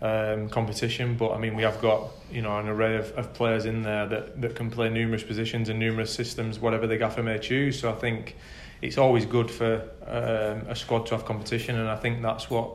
um, 0.01 0.49
competition. 0.49 1.17
But 1.17 1.33
I 1.33 1.39
mean, 1.39 1.55
we 1.55 1.63
have 1.63 1.81
got 1.81 2.11
you 2.31 2.43
know 2.43 2.59
an 2.59 2.69
array 2.69 2.97
of, 2.97 3.13
of 3.13 3.33
players 3.35 3.65
in 3.65 3.83
there 3.83 4.07
that, 4.07 4.41
that 4.41 4.55
can 4.55 4.71
play 4.71 4.89
numerous 4.89 5.23
positions 5.23 5.69
and 5.69 5.79
numerous 5.79 6.13
systems, 6.13 6.59
whatever 6.59 6.87
the 6.87 6.97
gaffer 6.97 7.23
may 7.23 7.39
choose. 7.39 7.79
So 7.79 7.91
I 7.91 7.95
think 7.95 8.37
it's 8.83 8.99
always 8.99 9.27
good 9.27 9.51
for 9.51 9.89
um, 10.07 10.69
a 10.69 10.77
squad 10.77 11.07
to 11.07 11.17
have 11.17 11.25
competition, 11.25 11.79
and 11.79 11.89
I 11.89 11.97
think 11.97 12.23
that's 12.23 12.51
what 12.51 12.71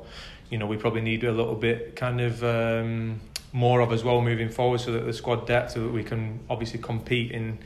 you 0.49 0.57
know 0.57 0.65
we 0.65 0.77
probably 0.77 1.01
need 1.01 1.23
a 1.23 1.31
little 1.31 1.55
bit 1.55 1.95
kind 1.95 2.21
of. 2.21 2.43
Um, 2.43 3.21
more 3.51 3.81
of 3.81 3.91
as 3.91 4.03
well 4.03 4.21
moving 4.21 4.49
forward, 4.49 4.79
so 4.79 4.91
that 4.91 5.05
the 5.05 5.13
squad 5.13 5.47
depth, 5.47 5.71
so 5.71 5.81
that 5.81 5.91
we 5.91 6.03
can 6.03 6.39
obviously 6.49 6.79
compete 6.79 7.31
in 7.31 7.57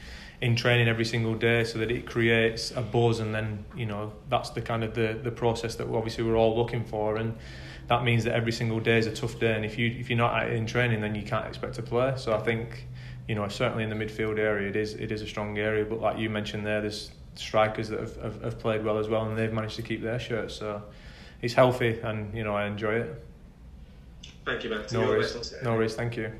in 0.42 0.56
training 0.58 0.90
every 0.90 1.06
single 1.06 1.36
day, 1.36 1.64
so 1.64 1.80
that 1.80 1.90
it 1.90 2.06
creates 2.06 2.72
a 2.72 2.82
buzz, 2.82 3.20
and 3.20 3.34
then 3.34 3.66
you 3.76 3.86
know 3.86 4.14
that's 4.30 4.50
the 4.52 4.62
kind 4.62 4.84
of 4.84 4.94
the 4.94 5.20
the 5.24 5.32
process 5.32 5.76
that 5.76 5.88
obviously 5.88 6.24
we're 6.24 6.38
all 6.38 6.56
looking 6.56 6.84
for, 6.84 7.18
and 7.18 7.36
that 7.88 8.04
means 8.04 8.24
that 8.24 8.34
every 8.34 8.52
single 8.52 8.80
day 8.80 8.98
is 8.98 9.08
a 9.08 9.14
tough 9.14 9.40
day, 9.40 9.54
and 9.54 9.66
if 9.66 9.78
you 9.78 9.88
if 10.00 10.10
you're 10.10 10.18
not 10.18 10.50
in 10.50 10.66
training, 10.66 11.02
then 11.02 11.16
you 11.16 11.24
can't 11.24 11.46
expect 11.48 11.76
to 11.76 11.82
play. 11.82 12.14
So 12.16 12.34
I 12.34 12.40
think 12.40 12.88
you 13.28 13.36
know 13.36 13.48
certainly 13.48 13.84
in 13.84 13.90
the 13.90 13.96
midfield 13.96 14.40
area, 14.40 14.70
it 14.70 14.76
is 14.76 14.94
it 14.94 15.12
is 15.12 15.22
a 15.22 15.28
strong 15.28 15.58
area, 15.58 15.86
but 15.86 16.00
like 16.00 16.18
you 16.18 16.30
mentioned 16.30 16.66
there, 16.66 16.82
there's 16.82 17.12
strikers 17.36 17.90
that 17.90 18.00
have, 18.00 18.16
have, 18.22 18.42
have 18.44 18.60
played 18.60 18.84
well 18.84 18.98
as 18.98 19.08
well, 19.08 19.26
and 19.28 19.38
they've 19.38 19.54
managed 19.54 19.76
to 19.76 19.82
keep 19.82 20.02
their 20.02 20.20
shirts. 20.20 20.56
So 20.56 20.82
it's 21.42 21.54
healthy, 21.54 22.00
and 22.02 22.36
you 22.36 22.44
know 22.44 22.56
I 22.56 22.66
enjoy 22.66 22.96
it. 22.96 23.26
Thank 24.46 24.64
you, 24.64 24.70
Matt. 24.70 24.92
No 24.92 25.02
worries. 25.02 25.54
No 25.64 25.74
worries. 25.74 25.96
Thank 25.96 26.18
you. 26.18 26.32